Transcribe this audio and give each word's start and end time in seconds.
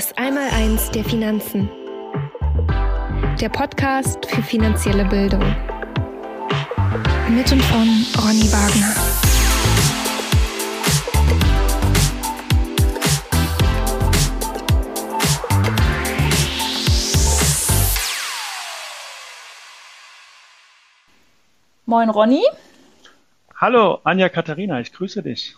Das 0.00 0.16
Einmaleins 0.16 0.90
der 0.92 1.04
Finanzen. 1.04 1.68
Der 3.38 3.50
Podcast 3.50 4.24
für 4.24 4.42
finanzielle 4.42 5.04
Bildung. 5.04 5.44
Mit 7.28 7.52
und 7.52 7.60
von 7.60 8.06
Ronny 8.16 8.50
Wagner. 8.50 8.94
Moin 21.84 22.08
Ronny. 22.08 22.42
Hallo 23.54 23.98
Anja 24.04 24.30
Katharina, 24.30 24.80
ich 24.80 24.94
grüße 24.94 25.22
dich. 25.22 25.56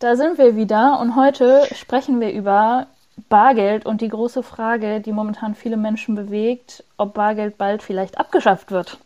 Da 0.00 0.16
sind 0.16 0.36
wir 0.36 0.54
wieder 0.54 1.00
und 1.00 1.16
heute 1.16 1.66
sprechen 1.74 2.20
wir 2.20 2.30
über 2.32 2.86
Bargeld 3.28 3.86
und 3.86 4.00
die 4.00 4.08
große 4.08 4.42
Frage, 4.42 5.00
die 5.00 5.12
momentan 5.12 5.54
viele 5.54 5.76
Menschen 5.76 6.14
bewegt, 6.14 6.84
ob 6.96 7.14
Bargeld 7.14 7.58
bald 7.58 7.82
vielleicht 7.82 8.18
abgeschafft 8.18 8.70
wird. 8.70 8.98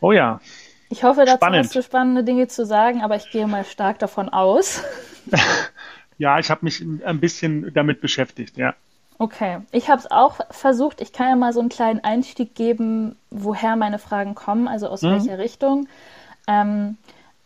Oh 0.00 0.12
ja. 0.12 0.40
Ich 0.88 1.04
hoffe, 1.04 1.24
dazu 1.24 1.36
Spannend. 1.36 1.64
hast 1.64 1.74
du 1.74 1.82
spannende 1.82 2.24
Dinge 2.24 2.48
zu 2.48 2.66
sagen, 2.66 3.02
aber 3.02 3.16
ich 3.16 3.30
gehe 3.30 3.46
mal 3.46 3.64
stark 3.64 3.98
davon 4.00 4.28
aus. 4.28 4.82
ja, 6.18 6.38
ich 6.38 6.50
habe 6.50 6.64
mich 6.64 6.80
ein 6.80 7.20
bisschen 7.20 7.72
damit 7.72 8.00
beschäftigt, 8.00 8.56
ja. 8.56 8.74
Okay, 9.18 9.58
ich 9.70 9.90
habe 9.90 10.00
es 10.00 10.10
auch 10.10 10.40
versucht. 10.50 11.00
Ich 11.00 11.12
kann 11.12 11.28
ja 11.28 11.36
mal 11.36 11.52
so 11.52 11.60
einen 11.60 11.68
kleinen 11.68 12.02
Einstieg 12.02 12.54
geben, 12.54 13.16
woher 13.30 13.76
meine 13.76 13.98
Fragen 13.98 14.34
kommen, 14.34 14.66
also 14.66 14.88
aus 14.88 15.02
mhm. 15.02 15.10
welcher 15.10 15.38
Richtung. 15.38 15.88
Ähm, 16.48 16.96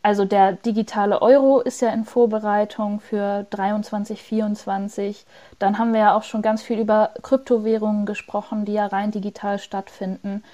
also 0.05 0.27
der 0.27 0.53
digitale 0.53 1.23
Euro 1.23 1.61
ist 1.61 1.81
ja 1.81 1.89
in 1.89 2.05
Vorbereitung 2.05 3.01
für 3.01 3.47
23, 3.49 4.21
24. 4.21 5.25
Dann 5.59 5.79
haben 5.79 5.95
wir 5.95 6.01
ja 6.01 6.15
auch 6.15 6.25
schon 6.25 6.43
ganz 6.43 6.63
viel 6.63 6.79
über 6.79 7.13
Kryptowährungen 7.23 8.05
gesprochen, 8.05 8.67
die 8.67 8.75
ja 8.75 8.85
rein 8.85 9.13
digital 9.13 9.59
stattfinden. 9.59 10.45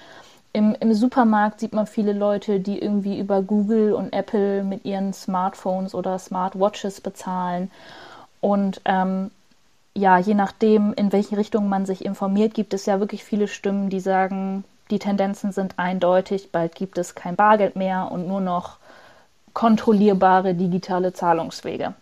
Im, 0.53 0.73
Im 0.79 0.93
Supermarkt 0.93 1.59
sieht 1.59 1.73
man 1.73 1.85
viele 1.85 2.13
Leute, 2.13 2.61
die 2.61 2.79
irgendwie 2.79 3.19
über 3.19 3.41
Google 3.41 3.91
und 3.91 4.13
Apple 4.13 4.63
mit 4.63 4.85
ihren 4.85 5.11
Smartphones 5.11 5.95
oder 5.95 6.17
Smartwatches 6.17 7.01
bezahlen. 7.01 7.71
Und 8.39 8.79
ähm, 8.85 9.31
ja, 9.93 10.17
je 10.17 10.33
nachdem, 10.33 10.93
in 10.93 11.11
welche 11.11 11.35
Richtung 11.35 11.67
man 11.67 11.85
sich 11.85 12.05
informiert, 12.05 12.53
gibt 12.53 12.73
es 12.73 12.85
ja 12.85 13.01
wirklich 13.01 13.25
viele 13.25 13.49
Stimmen, 13.49 13.89
die 13.89 13.99
sagen, 13.99 14.63
die 14.91 14.99
Tendenzen 14.99 15.51
sind 15.51 15.77
eindeutig, 15.77 16.53
bald 16.53 16.73
gibt 16.75 16.97
es 16.97 17.15
kein 17.15 17.35
Bargeld 17.35 17.75
mehr 17.75 18.09
und 18.13 18.29
nur 18.29 18.39
noch 18.39 18.77
kontrollierbare 19.53 20.53
digitale 20.53 21.13
Zahlungswege. 21.13 21.93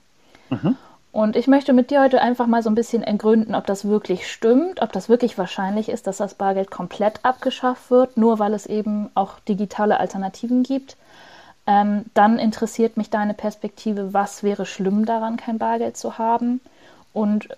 Mhm. 0.50 0.78
Und 1.12 1.36
ich 1.36 1.48
möchte 1.48 1.74
mit 1.74 1.90
dir 1.90 2.02
heute 2.02 2.22
einfach 2.22 2.46
mal 2.46 2.62
so 2.62 2.70
ein 2.70 2.76
bisschen 2.76 3.02
ergründen, 3.02 3.56
ob 3.56 3.66
das 3.66 3.86
wirklich 3.86 4.32
stimmt, 4.32 4.82
ob 4.82 4.94
das 4.94 5.10
wirklich 5.10 5.38
wahrscheinlich 5.38 5.90
ist, 5.90 6.06
dass 6.06 6.18
das 6.18 6.36
Bargeld 6.36 6.70
komplett 6.70 7.26
abgeschafft 7.26 7.90
wird, 7.90 8.16
nur 8.16 8.38
weil 8.38 8.54
es 8.54 8.68
eben 8.68 9.10
auch 9.16 9.40
digitale 9.40 10.00
Alternativen 10.00 10.62
gibt. 10.62 10.98
Ähm, 11.66 12.06
dann 12.14 12.38
interessiert 12.38 12.96
mich 12.96 13.10
deine 13.10 13.34
Perspektive, 13.34 14.14
was 14.14 14.44
wäre 14.44 14.66
schlimm 14.66 15.06
daran, 15.06 15.38
kein 15.38 15.58
Bargeld 15.58 15.98
zu 15.98 16.20
haben? 16.20 16.62
Und 17.12 17.50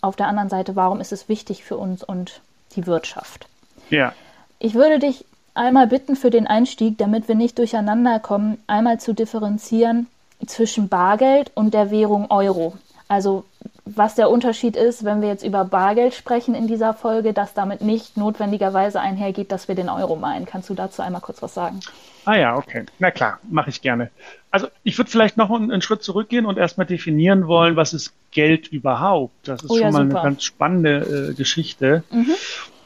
auf 0.00 0.16
der 0.16 0.26
anderen 0.26 0.48
Seite, 0.48 0.74
warum 0.74 1.00
ist 1.00 1.12
es 1.12 1.28
wichtig 1.28 1.64
für 1.64 1.76
uns 1.76 2.02
und 2.02 2.40
die 2.74 2.86
Wirtschaft? 2.86 3.46
Ja. 3.90 4.12
Ich 4.58 4.74
würde 4.74 4.98
dich 4.98 5.24
einmal 5.58 5.86
bitten 5.86 6.16
für 6.16 6.30
den 6.30 6.46
Einstieg, 6.46 6.96
damit 6.98 7.28
wir 7.28 7.34
nicht 7.34 7.58
durcheinander 7.58 8.20
kommen, 8.20 8.58
einmal 8.66 9.00
zu 9.00 9.12
differenzieren 9.12 10.06
zwischen 10.46 10.88
Bargeld 10.88 11.50
und 11.54 11.74
der 11.74 11.90
Währung 11.90 12.30
Euro. 12.30 12.76
Also 13.08 13.44
was 13.84 14.14
der 14.14 14.30
Unterschied 14.30 14.76
ist, 14.76 15.04
wenn 15.04 15.22
wir 15.22 15.28
jetzt 15.28 15.44
über 15.44 15.64
Bargeld 15.64 16.14
sprechen 16.14 16.54
in 16.54 16.66
dieser 16.66 16.92
Folge, 16.92 17.32
dass 17.32 17.54
damit 17.54 17.80
nicht 17.80 18.16
notwendigerweise 18.16 19.00
einhergeht, 19.00 19.50
dass 19.50 19.66
wir 19.66 19.74
den 19.74 19.88
Euro 19.88 20.16
meinen. 20.16 20.44
Kannst 20.44 20.68
du 20.68 20.74
dazu 20.74 21.00
einmal 21.00 21.22
kurz 21.22 21.40
was 21.40 21.54
sagen? 21.54 21.80
Ah 22.26 22.36
ja, 22.36 22.56
okay. 22.56 22.84
Na 22.98 23.10
klar, 23.10 23.38
mache 23.48 23.70
ich 23.70 23.80
gerne. 23.80 24.10
Also 24.50 24.68
ich 24.82 24.98
würde 24.98 25.10
vielleicht 25.10 25.38
noch 25.38 25.50
einen, 25.50 25.70
einen, 25.70 25.80
Schritt 25.80 26.02
zurückgehen 26.02 26.44
und 26.44 26.58
erstmal 26.58 26.86
definieren 26.86 27.46
wollen, 27.46 27.76
was 27.76 27.94
ist 27.94 28.12
Geld 28.30 28.68
überhaupt. 28.68 29.48
Das 29.48 29.62
ist 29.62 29.70
oh 29.70 29.76
ja, 29.76 29.84
schon 29.84 29.92
mal 29.92 30.06
super. 30.06 30.20
eine 30.20 30.28
ganz 30.28 30.42
spannende 30.44 31.30
äh, 31.30 31.34
Geschichte. 31.34 32.04
Mhm. 32.10 32.34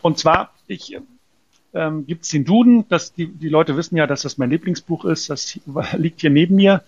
Und 0.03 0.19
zwar, 0.19 0.51
ich 0.69 0.97
ähm, 1.75 2.07
gibt 2.07 2.25
es 2.25 2.31
den 2.31 2.45
Duden. 2.45 2.85
Das, 2.89 3.15
die, 3.15 3.27
die 3.27 3.49
Leute 3.49 3.77
wissen 3.77 3.97
ja, 3.97 4.07
dass 4.07 4.23
das 4.23 4.39
mein 4.39 4.51
Lieblingsbuch 4.51 5.05
ist. 5.05 5.31
Das 5.31 5.59
liegt 5.97 6.21
hier 6.21 6.31
neben 6.31 6.57
mir. 6.57 6.83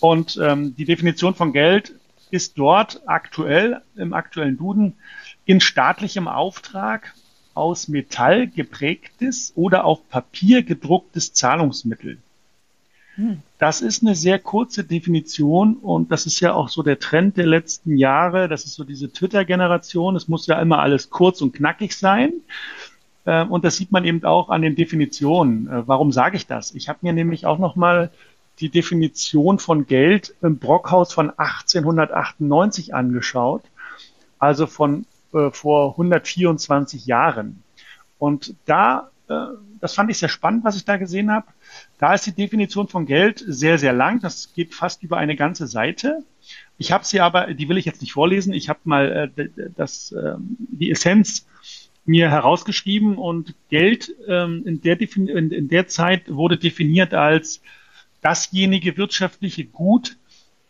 Und 0.00 0.38
ähm, 0.42 0.74
die 0.76 0.84
Definition 0.84 1.34
von 1.34 1.52
Geld 1.52 1.94
ist 2.30 2.58
dort 2.58 3.02
aktuell, 3.06 3.80
im 3.96 4.12
aktuellen 4.12 4.56
Duden, 4.56 4.94
in 5.44 5.60
staatlichem 5.60 6.28
Auftrag 6.28 7.14
aus 7.54 7.88
Metall 7.88 8.48
geprägtes 8.48 9.52
oder 9.54 9.84
auf 9.84 10.08
Papier 10.08 10.62
gedrucktes 10.62 11.32
Zahlungsmittel. 11.32 12.18
Hm. 13.14 13.40
Das 13.58 13.80
ist 13.80 14.02
eine 14.02 14.14
sehr 14.14 14.38
kurze 14.38 14.84
Definition 14.84 15.76
und 15.76 16.12
das 16.12 16.26
ist 16.26 16.40
ja 16.40 16.52
auch 16.52 16.68
so 16.68 16.82
der 16.82 16.98
Trend 16.98 17.38
der 17.38 17.46
letzten 17.46 17.96
Jahre. 17.96 18.48
Das 18.48 18.66
ist 18.66 18.74
so 18.74 18.84
diese 18.84 19.10
Twitter-Generation. 19.10 20.16
Es 20.16 20.28
muss 20.28 20.46
ja 20.46 20.60
immer 20.60 20.80
alles 20.80 21.08
kurz 21.08 21.40
und 21.40 21.54
knackig 21.54 21.96
sein. 21.96 22.32
Ähm, 23.26 23.50
und 23.50 23.64
das 23.64 23.76
sieht 23.76 23.92
man 23.92 24.04
eben 24.04 24.24
auch 24.24 24.48
an 24.48 24.62
den 24.62 24.76
Definitionen. 24.76 25.68
Äh, 25.68 25.88
warum 25.88 26.12
sage 26.12 26.36
ich 26.36 26.46
das? 26.46 26.74
Ich 26.74 26.88
habe 26.88 27.00
mir 27.02 27.12
nämlich 27.12 27.44
auch 27.44 27.58
nochmal 27.58 28.10
die 28.60 28.70
Definition 28.70 29.58
von 29.58 29.86
Geld 29.86 30.34
im 30.40 30.58
Brockhaus 30.58 31.12
von 31.12 31.30
1898 31.30 32.94
angeschaut, 32.94 33.62
also 34.38 34.66
von 34.66 35.04
äh, 35.34 35.50
vor 35.50 35.92
124 35.92 37.06
Jahren. 37.06 37.62
Und 38.18 38.54
da, 38.64 39.10
äh, 39.28 39.34
das 39.80 39.94
fand 39.94 40.10
ich 40.10 40.18
sehr 40.18 40.28
spannend, 40.30 40.64
was 40.64 40.76
ich 40.76 40.84
da 40.84 40.96
gesehen 40.96 41.30
habe. 41.30 41.48
Da 41.98 42.14
ist 42.14 42.26
die 42.26 42.32
Definition 42.32 42.88
von 42.88 43.04
Geld 43.04 43.44
sehr, 43.46 43.78
sehr 43.78 43.92
lang. 43.92 44.20
Das 44.20 44.54
geht 44.54 44.74
fast 44.74 45.02
über 45.02 45.18
eine 45.18 45.36
ganze 45.36 45.66
Seite. 45.66 46.22
Ich 46.78 46.92
habe 46.92 47.04
sie 47.04 47.20
aber, 47.20 47.52
die 47.52 47.68
will 47.68 47.76
ich 47.76 47.84
jetzt 47.84 48.00
nicht 48.00 48.12
vorlesen. 48.12 48.54
Ich 48.54 48.68
habe 48.68 48.80
mal 48.84 49.30
äh, 49.36 49.48
das, 49.76 50.12
äh, 50.12 50.36
die 50.38 50.90
Essenz 50.90 51.46
mir 52.06 52.30
herausgeschrieben 52.30 53.18
und 53.18 53.54
Geld 53.68 54.14
ähm, 54.28 54.62
in, 54.64 54.80
der 54.80 55.00
in, 55.00 55.28
in 55.28 55.68
der 55.68 55.88
Zeit 55.88 56.32
wurde 56.32 56.56
definiert 56.56 57.14
als 57.14 57.60
dasjenige 58.22 58.96
wirtschaftliche 58.96 59.64
Gut, 59.64 60.16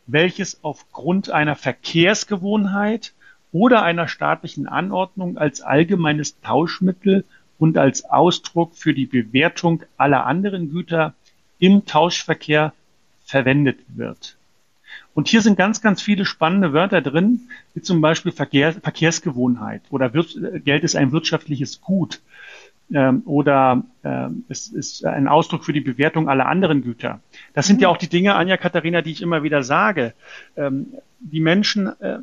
welches 0.07 0.63
aufgrund 0.65 1.31
einer 1.31 1.57
Verkehrsgewohnheit 1.57 3.13
oder 3.53 3.83
einer 3.83 4.09
staatlichen 4.09 4.67
Anordnung 4.67 5.39
als 5.39 5.61
allgemeines 5.61 6.41
Tauschmittel 6.41 7.25
und 7.59 7.79
als 7.79 8.05
Ausdruck 8.05 8.75
für 8.75 8.95
die 8.95 9.07
Bewertung 9.07 9.83
aller 9.97 10.27
anderen 10.27 10.71
Güter 10.71 11.15
im 11.59 11.87
Tauschverkehr 11.87 12.73
verwendet 13.25 13.79
wird. 13.89 14.36
Und 15.15 15.29
hier 15.29 15.41
sind 15.41 15.57
ganz, 15.57 15.81
ganz 15.81 16.03
viele 16.03 16.25
spannende 16.25 16.73
Wörter 16.73 17.01
drin, 17.01 17.49
wie 17.75 17.83
zum 17.83 18.01
Beispiel 18.01 18.33
Verkehr, 18.33 18.73
Verkehrsgewohnheit 18.73 19.83
oder 19.91 20.11
Geld 20.11 20.85
ist 20.85 20.97
ein 20.97 21.13
wirtschaftliches 21.13 21.81
Gut 21.81 22.21
ähm, 22.93 23.23
oder 23.25 23.83
ähm, 24.05 24.45
es 24.49 24.69
ist 24.69 25.05
ein 25.05 25.29
Ausdruck 25.29 25.65
für 25.65 25.73
die 25.73 25.81
Bewertung 25.81 26.29
aller 26.29 26.47
anderen 26.47 26.83
Güter. 26.83 27.21
Das 27.55 27.67
sind 27.67 27.77
mhm. 27.77 27.83
ja 27.83 27.89
auch 27.89 27.97
die 27.97 28.09
Dinge, 28.09 28.35
Anja 28.35 28.57
Katharina, 28.57 29.03
die 29.03 29.13
ich 29.13 29.23
immer 29.23 29.43
wieder 29.43 29.63
sage. 29.63 30.15
Ähm, 30.57 30.95
die 31.21 31.41
Menschen 31.41 31.89
äh, 32.01 32.19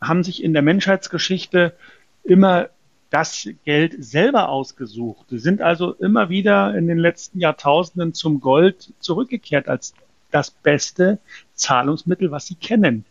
haben 0.00 0.22
sich 0.22 0.42
in 0.42 0.52
der 0.52 0.62
Menschheitsgeschichte 0.62 1.74
immer 2.22 2.68
das 3.10 3.48
Geld 3.64 3.94
selber 4.04 4.48
ausgesucht. 4.48 5.26
Sie 5.30 5.38
sind 5.38 5.62
also 5.62 5.92
immer 5.94 6.28
wieder 6.28 6.74
in 6.74 6.86
den 6.86 6.98
letzten 6.98 7.38
Jahrtausenden 7.38 8.14
zum 8.14 8.40
Gold 8.40 8.92
zurückgekehrt 8.98 9.68
als 9.68 9.94
das 10.36 10.50
beste 10.50 11.18
Zahlungsmittel, 11.54 12.30
was 12.30 12.46
sie 12.46 12.56
kennen. 12.56 13.06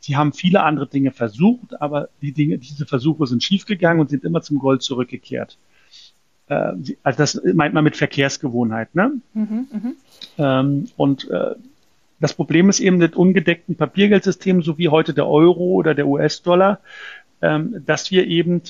Sie 0.00 0.16
haben 0.16 0.32
viele 0.32 0.62
andere 0.62 0.86
Dinge 0.86 1.10
versucht, 1.10 1.80
aber 1.82 2.08
die 2.22 2.32
Dinge, 2.32 2.56
diese 2.56 2.86
Versuche 2.86 3.26
sind 3.26 3.42
schiefgegangen 3.42 4.00
und 4.00 4.08
sind 4.08 4.24
immer 4.24 4.40
zum 4.40 4.58
Gold 4.58 4.82
zurückgekehrt. 4.82 5.58
Äh, 6.48 6.72
also 7.02 7.16
das 7.18 7.40
meint 7.54 7.74
man 7.74 7.84
mit 7.84 7.98
Verkehrsgewohnheit. 7.98 8.94
Ne? 8.94 9.12
Mhm, 9.34 9.66
mh. 9.70 9.92
ähm, 10.38 10.88
und 10.96 11.30
äh, 11.30 11.54
das 12.20 12.32
Problem 12.32 12.70
ist 12.70 12.80
eben 12.80 12.96
mit 12.96 13.16
ungedeckten 13.16 13.76
Papiergeldsystemen, 13.76 14.62
so 14.62 14.78
wie 14.78 14.88
heute 14.88 15.12
der 15.12 15.28
Euro 15.28 15.72
oder 15.72 15.94
der 15.94 16.06
US-Dollar, 16.06 16.80
ähm, 17.42 17.82
dass 17.84 18.10
wir 18.10 18.26
eben 18.26 18.62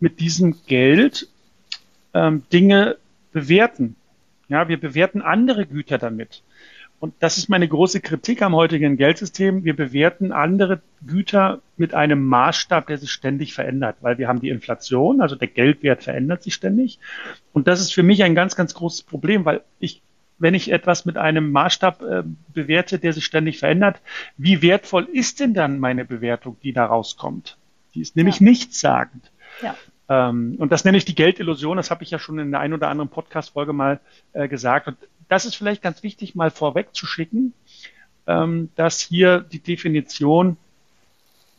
mit 0.00 0.18
diesem 0.18 0.56
Geld 0.66 1.28
ähm, 2.14 2.42
Dinge 2.52 2.96
bewerten. 3.32 3.94
Ja, 4.48 4.68
wir 4.68 4.80
bewerten 4.80 5.22
andere 5.22 5.66
Güter 5.66 5.98
damit. 5.98 6.42
Und 7.02 7.14
das 7.18 7.36
ist 7.36 7.48
meine 7.48 7.66
große 7.66 8.00
Kritik 8.00 8.42
am 8.42 8.54
heutigen 8.54 8.96
Geldsystem. 8.96 9.64
Wir 9.64 9.74
bewerten 9.74 10.30
andere 10.30 10.82
Güter 11.04 11.58
mit 11.76 11.94
einem 11.94 12.24
Maßstab, 12.24 12.86
der 12.86 12.96
sich 12.96 13.10
ständig 13.10 13.54
verändert, 13.54 13.96
weil 14.02 14.18
wir 14.18 14.28
haben 14.28 14.40
die 14.40 14.50
Inflation, 14.50 15.20
also 15.20 15.34
der 15.34 15.48
Geldwert 15.48 16.04
verändert 16.04 16.44
sich 16.44 16.54
ständig. 16.54 17.00
Und 17.52 17.66
das 17.66 17.80
ist 17.80 17.92
für 17.92 18.04
mich 18.04 18.22
ein 18.22 18.36
ganz, 18.36 18.54
ganz 18.54 18.72
großes 18.74 19.02
Problem, 19.02 19.44
weil 19.44 19.62
ich, 19.80 20.00
wenn 20.38 20.54
ich 20.54 20.70
etwas 20.70 21.04
mit 21.04 21.16
einem 21.16 21.50
Maßstab 21.50 22.02
äh, 22.02 22.22
bewerte, 22.54 23.00
der 23.00 23.12
sich 23.12 23.24
ständig 23.24 23.58
verändert, 23.58 24.00
wie 24.36 24.62
wertvoll 24.62 25.08
ist 25.12 25.40
denn 25.40 25.54
dann 25.54 25.80
meine 25.80 26.04
Bewertung, 26.04 26.56
die 26.62 26.72
da 26.72 26.86
rauskommt? 26.86 27.58
Die 27.96 28.00
ist 28.00 28.14
nämlich 28.14 28.38
ja. 28.38 28.44
nichtssagend. 28.44 29.32
Ja. 29.60 29.74
Ähm, 30.08 30.54
und 30.58 30.70
das 30.70 30.84
nenne 30.84 30.98
ich 30.98 31.04
die 31.04 31.14
Geldillusion. 31.14 31.78
Das 31.78 31.90
habe 31.90 32.04
ich 32.04 32.10
ja 32.12 32.18
schon 32.18 32.38
in 32.38 32.52
der 32.52 32.60
einen 32.60 32.74
oder 32.74 32.88
anderen 32.88 33.10
Podcast-Folge 33.10 33.72
mal 33.72 33.98
äh, 34.34 34.46
gesagt. 34.46 34.86
Und 34.86 34.98
das 35.32 35.46
ist 35.46 35.54
vielleicht 35.54 35.80
ganz 35.80 36.02
wichtig, 36.02 36.34
mal 36.34 36.50
vorweg 36.50 36.94
zu 36.94 37.06
schicken, 37.06 37.54
ähm, 38.26 38.68
dass 38.76 39.00
hier 39.00 39.40
die 39.40 39.60
Definition 39.60 40.58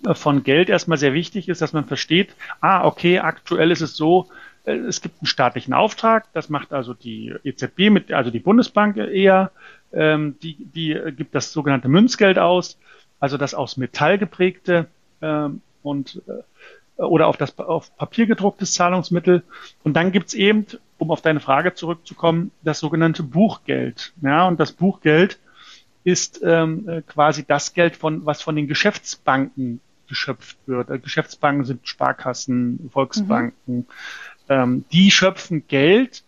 äh, 0.06 0.14
von 0.14 0.44
Geld 0.44 0.70
erstmal 0.70 1.00
sehr 1.00 1.14
wichtig 1.14 1.50
ist, 1.50 1.60
dass 1.60 1.74
man 1.74 1.86
versteht, 1.86 2.36
ah, 2.62 2.86
okay, 2.86 3.18
aktuell 3.18 3.72
ist 3.72 3.82
es 3.82 3.98
so, 3.98 4.30
äh, 4.66 4.76
es 4.76 5.02
gibt 5.02 5.20
einen 5.22 5.26
staatlichen 5.26 5.74
Auftrag, 5.74 6.32
das 6.34 6.50
macht 6.50 6.72
also 6.72 6.94
die 6.94 7.34
EZB 7.44 7.90
mit, 7.90 8.12
also 8.12 8.30
die 8.30 8.40
Bundesbank 8.40 8.98
eher, 8.98 9.50
ähm, 9.92 10.36
die, 10.44 10.56
die 10.66 10.96
gibt 11.18 11.34
das 11.34 11.52
sogenannte 11.52 11.88
Münzgeld 11.88 12.38
aus, 12.38 12.78
also 13.20 13.38
das 13.38 13.56
aus 13.56 13.78
Metall 13.78 14.20
geprägte 14.20 14.86
ähm, 15.24 15.62
und 15.82 16.22
äh, 16.28 16.44
oder 17.02 17.26
auf 17.26 17.38
das 17.38 17.58
auf 17.58 17.98
Papier 17.98 18.28
gedrucktes 18.28 18.76
Zahlungsmittel. 18.76 19.42
Und 19.84 19.94
dann 19.96 20.12
gibt's 20.12 20.36
eben, 20.36 20.68
um 21.04 21.12
auf 21.12 21.22
deine 21.22 21.42
Frage 21.42 21.74
zurückzukommen, 21.74 22.52
das 22.64 22.80
sogenannte 22.80 23.24
Buchgeld. 23.24 24.14
Ja, 24.22 24.48
und 24.48 24.60
das 24.60 24.72
Buchgeld 24.72 25.38
ist 26.06 26.42
ähm, 26.44 26.88
äh, 26.88 27.02
quasi 27.02 27.46
das 27.46 27.74
Geld 27.74 27.96
von 27.96 28.26
was 28.26 28.42
von 28.42 28.56
den 28.56 28.68
Geschäftsbanken 28.68 29.82
geschöpft 30.08 30.58
wird. 30.66 30.90
Äh, 30.90 31.00
Geschäftsbanken 31.00 31.66
sind 31.66 31.88
Sparkassen, 31.88 32.90
Volksbanken. 32.92 33.76
Mhm. 33.76 33.86
Ähm, 34.50 34.86
die 34.92 35.12
schöpfen 35.12 35.68
Geld 35.68 36.24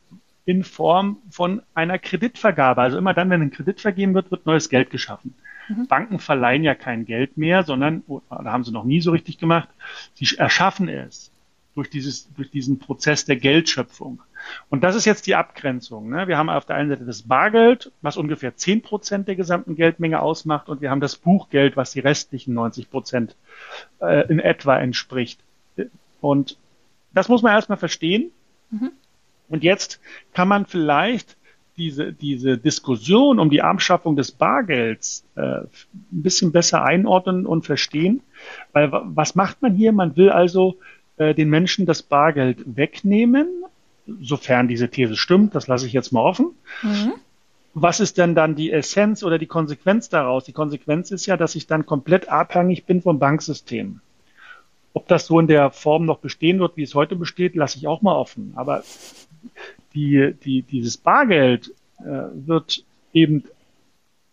in 0.46 0.64
Form 0.64 1.18
von 1.30 1.62
einer 1.74 1.98
Kreditvergabe. 1.98 2.82
Also 2.82 2.98
immer 2.98 3.14
dann, 3.14 3.30
wenn 3.30 3.42
ein 3.42 3.52
Kredit 3.52 3.82
vergeben 3.82 4.14
wird, 4.14 4.30
wird 4.30 4.46
neues 4.46 4.70
Geld 4.70 4.90
geschaffen. 4.90 5.34
Mhm. 5.70 5.88
Banken 5.88 6.20
verleihen 6.20 6.64
ja 6.64 6.76
kein 6.76 7.06
Geld 7.06 7.38
mehr, 7.38 7.64
sondern, 7.64 8.04
oh, 8.08 8.22
da 8.30 8.52
haben 8.52 8.66
sie 8.66 8.72
noch 8.72 8.84
nie 8.84 9.02
so 9.02 9.12
richtig 9.12 9.38
gemacht, 9.38 9.70
sie 10.14 10.36
erschaffen 10.38 10.90
es 10.90 11.32
durch, 11.76 11.90
dieses, 11.90 12.34
durch 12.34 12.50
diesen 12.50 12.80
Prozess 12.80 13.26
der 13.26 13.36
Geldschöpfung. 13.36 14.22
Und 14.70 14.84
das 14.84 14.96
ist 14.96 15.06
jetzt 15.06 15.28
die 15.28 15.36
Abgrenzung. 15.36 16.10
Ne? 16.10 16.28
Wir 16.28 16.38
haben 16.38 16.50
auf 16.50 16.66
der 16.66 16.76
einen 16.76 16.90
Seite 16.90 17.06
das 17.06 17.24
Bargeld, 17.24 17.92
was 18.02 18.18
ungefähr 18.18 18.56
zehn 18.56 18.82
Prozent 18.82 19.28
der 19.28 19.36
gesamten 19.36 19.76
Geldmenge 19.76 20.22
ausmacht, 20.22 20.70
und 20.70 20.82
wir 20.82 20.92
haben 20.92 21.02
das 21.02 21.16
Buchgeld, 21.16 21.78
was 21.78 21.92
die 21.92 22.00
restlichen 22.00 22.54
90 22.54 22.90
Prozent 22.90 23.36
äh, 24.00 24.28
in 24.28 24.40
etwa 24.40 24.78
entspricht. 24.78 25.40
Und 26.22 26.58
das 27.14 27.30
muss 27.30 27.42
man 27.42 27.54
erstmal 27.54 27.78
verstehen. 27.78 28.32
Mhm. 28.72 28.92
Und 29.48 29.64
jetzt 29.64 30.00
kann 30.34 30.48
man 30.48 30.66
vielleicht 30.66 31.38
diese, 31.78 32.14
diese 32.14 32.58
Diskussion 32.58 33.40
um 33.40 33.50
die 33.50 33.62
Abschaffung 33.62 34.16
des 34.16 34.32
Bargelds 34.32 35.26
äh, 35.36 35.42
ein 35.42 35.70
bisschen 36.12 36.52
besser 36.52 36.84
einordnen 36.84 37.46
und 37.46 37.66
verstehen. 37.66 38.22
Weil 38.72 38.90
was 38.92 39.36
macht 39.36 39.62
man 39.62 39.74
hier? 39.74 39.92
Man 39.92 40.16
will 40.16 40.30
also 40.30 40.78
äh, 41.18 41.34
den 41.34 41.50
Menschen 41.50 41.86
das 41.86 42.02
Bargeld 42.02 42.64
wegnehmen, 42.66 43.65
sofern 44.22 44.68
diese 44.68 44.90
These 44.90 45.16
stimmt, 45.16 45.56
das 45.56 45.68
lasse 45.68 45.88
ich 45.88 45.94
jetzt 45.94 46.12
mal 46.12 46.22
offen. 46.22 46.52
Mhm. 46.84 47.14
Was 47.74 48.00
ist 48.00 48.18
denn 48.18 48.36
dann 48.36 48.56
die 48.56 48.72
Essenz 48.72 49.24
oder 49.24 49.38
die 49.38 49.48
Konsequenz 49.48 50.08
daraus? 50.08 50.46
Die 50.46 50.54
Konsequenz 50.54 51.12
ist 51.12 51.26
ja, 51.26 51.36
dass 51.36 51.56
ich 51.56 51.68
dann 51.68 51.86
komplett 51.86 52.30
abhängig 52.30 52.86
bin 52.86 53.02
vom 53.02 53.20
Banksystem. 53.20 54.00
Ob 54.94 55.10
das 55.10 55.26
so 55.26 55.40
in 55.40 55.48
der 55.48 55.72
Form 55.72 56.06
noch 56.06 56.20
bestehen 56.20 56.60
wird, 56.60 56.78
wie 56.78 56.84
es 56.84 56.96
heute 56.96 57.18
besteht, 57.18 57.56
lasse 57.56 57.78
ich 57.78 57.88
auch 57.88 58.02
mal 58.02 58.16
offen. 58.16 58.54
Aber 58.56 58.84
die, 59.94 60.34
die, 60.46 60.62
dieses 60.62 60.96
Bargeld 60.96 61.74
äh, 62.00 62.24
wird 62.34 62.86
eben 63.12 63.44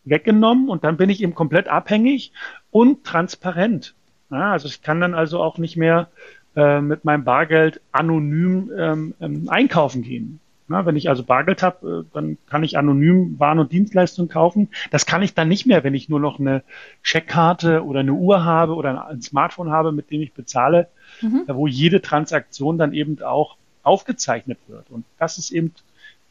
weggenommen 0.04 0.68
und 0.68 0.84
dann 0.84 0.96
bin 0.96 1.10
ich 1.10 1.20
eben 1.20 1.34
komplett 1.34 1.66
abhängig 1.66 2.32
und 2.70 3.04
transparent. 3.04 3.94
Ja, 4.30 4.52
also 4.52 4.68
ich 4.68 4.82
kann 4.82 5.00
dann 5.00 5.14
also 5.14 5.40
auch 5.42 5.58
nicht 5.58 5.76
mehr 5.76 6.08
äh, 6.56 6.80
mit 6.80 7.04
meinem 7.04 7.24
Bargeld 7.24 7.80
anonym 7.92 8.70
ähm, 8.76 9.14
ähm, 9.20 9.48
einkaufen 9.48 10.02
gehen. 10.02 10.40
Na, 10.68 10.86
wenn 10.86 10.96
ich 10.96 11.08
also 11.08 11.24
Bargeld 11.24 11.62
habe, 11.62 12.06
äh, 12.06 12.14
dann 12.14 12.38
kann 12.48 12.62
ich 12.62 12.78
anonym 12.78 13.38
Waren 13.38 13.58
und 13.58 13.72
Dienstleistungen 13.72 14.28
kaufen. 14.28 14.68
Das 14.90 15.06
kann 15.06 15.22
ich 15.22 15.34
dann 15.34 15.48
nicht 15.48 15.66
mehr, 15.66 15.84
wenn 15.84 15.94
ich 15.94 16.08
nur 16.08 16.20
noch 16.20 16.38
eine 16.38 16.62
Checkkarte 17.02 17.84
oder 17.84 18.00
eine 18.00 18.14
Uhr 18.14 18.44
habe 18.44 18.74
oder 18.74 19.08
ein 19.08 19.22
Smartphone 19.22 19.70
habe, 19.70 19.92
mit 19.92 20.10
dem 20.10 20.22
ich 20.22 20.32
bezahle, 20.32 20.88
mhm. 21.20 21.44
wo 21.48 21.66
jede 21.66 22.00
Transaktion 22.00 22.78
dann 22.78 22.92
eben 22.92 23.20
auch 23.22 23.56
aufgezeichnet 23.82 24.58
wird. 24.68 24.90
Und 24.90 25.04
das 25.18 25.38
ist 25.38 25.50
eben 25.50 25.74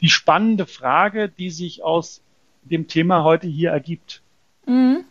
die 0.02 0.10
spannende 0.10 0.66
Frage, 0.66 1.30
die 1.30 1.50
sich 1.50 1.84
aus 1.84 2.22
dem 2.64 2.88
Thema 2.88 3.24
heute 3.24 3.48
hier 3.48 3.72
ergibt. 3.72 4.22
Mhm. 4.66 5.04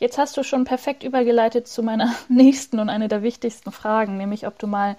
Jetzt 0.00 0.16
hast 0.16 0.34
du 0.38 0.42
schon 0.42 0.64
perfekt 0.64 1.04
übergeleitet 1.04 1.68
zu 1.68 1.82
meiner 1.82 2.14
nächsten 2.28 2.80
und 2.80 2.88
einer 2.88 3.06
der 3.06 3.22
wichtigsten 3.22 3.70
Fragen, 3.70 4.16
nämlich 4.16 4.46
ob 4.46 4.58
du 4.58 4.66
mal 4.66 4.96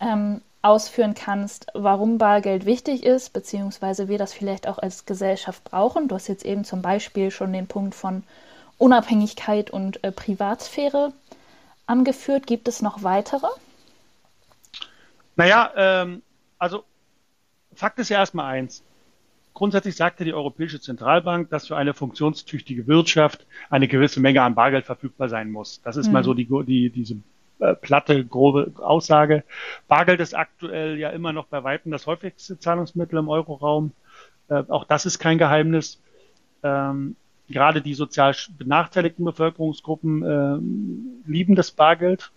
ähm, 0.00 0.42
ausführen 0.62 1.14
kannst, 1.14 1.68
warum 1.74 2.18
Bargeld 2.18 2.66
wichtig 2.66 3.04
ist, 3.04 3.32
beziehungsweise 3.32 4.08
wir 4.08 4.18
das 4.18 4.34
vielleicht 4.34 4.66
auch 4.66 4.78
als 4.78 5.06
Gesellschaft 5.06 5.62
brauchen. 5.62 6.08
Du 6.08 6.16
hast 6.16 6.26
jetzt 6.26 6.44
eben 6.44 6.64
zum 6.64 6.82
Beispiel 6.82 7.30
schon 7.30 7.52
den 7.52 7.68
Punkt 7.68 7.94
von 7.94 8.24
Unabhängigkeit 8.78 9.70
und 9.70 10.02
äh, 10.02 10.10
Privatsphäre 10.10 11.12
angeführt. 11.86 12.48
Gibt 12.48 12.66
es 12.66 12.82
noch 12.82 13.04
weitere? 13.04 13.46
Naja, 15.36 15.70
ähm, 15.76 16.22
also 16.58 16.82
Fakt 17.76 18.00
ist 18.00 18.08
ja 18.08 18.18
erstmal 18.18 18.52
eins. 18.52 18.82
Grundsätzlich 19.56 19.96
sagte 19.96 20.26
die 20.26 20.34
Europäische 20.34 20.82
Zentralbank, 20.82 21.48
dass 21.48 21.68
für 21.68 21.78
eine 21.78 21.94
funktionstüchtige 21.94 22.86
Wirtschaft 22.86 23.46
eine 23.70 23.88
gewisse 23.88 24.20
Menge 24.20 24.42
an 24.42 24.54
Bargeld 24.54 24.84
verfügbar 24.84 25.30
sein 25.30 25.50
muss. 25.50 25.80
Das 25.80 25.96
ist 25.96 26.08
mhm. 26.08 26.12
mal 26.12 26.24
so 26.24 26.34
die, 26.34 26.46
die, 26.66 26.90
diese 26.90 27.16
äh, 27.60 27.72
platte, 27.72 28.22
grobe 28.26 28.72
Aussage. 28.76 29.44
Bargeld 29.88 30.20
ist 30.20 30.34
aktuell 30.34 30.98
ja 30.98 31.08
immer 31.08 31.32
noch 31.32 31.46
bei 31.46 31.64
Weitem 31.64 31.90
das 31.90 32.06
häufigste 32.06 32.58
Zahlungsmittel 32.58 33.18
im 33.18 33.30
Euroraum. 33.30 33.92
Äh, 34.48 34.64
auch 34.68 34.84
das 34.84 35.06
ist 35.06 35.20
kein 35.20 35.38
Geheimnis. 35.38 36.02
Ähm, 36.62 37.16
gerade 37.48 37.80
die 37.80 37.94
sozial 37.94 38.34
benachteiligten 38.58 39.24
Bevölkerungsgruppen 39.24 40.22
äh, 40.22 41.30
lieben 41.30 41.54
das 41.54 41.70
Bargeld. 41.70 42.30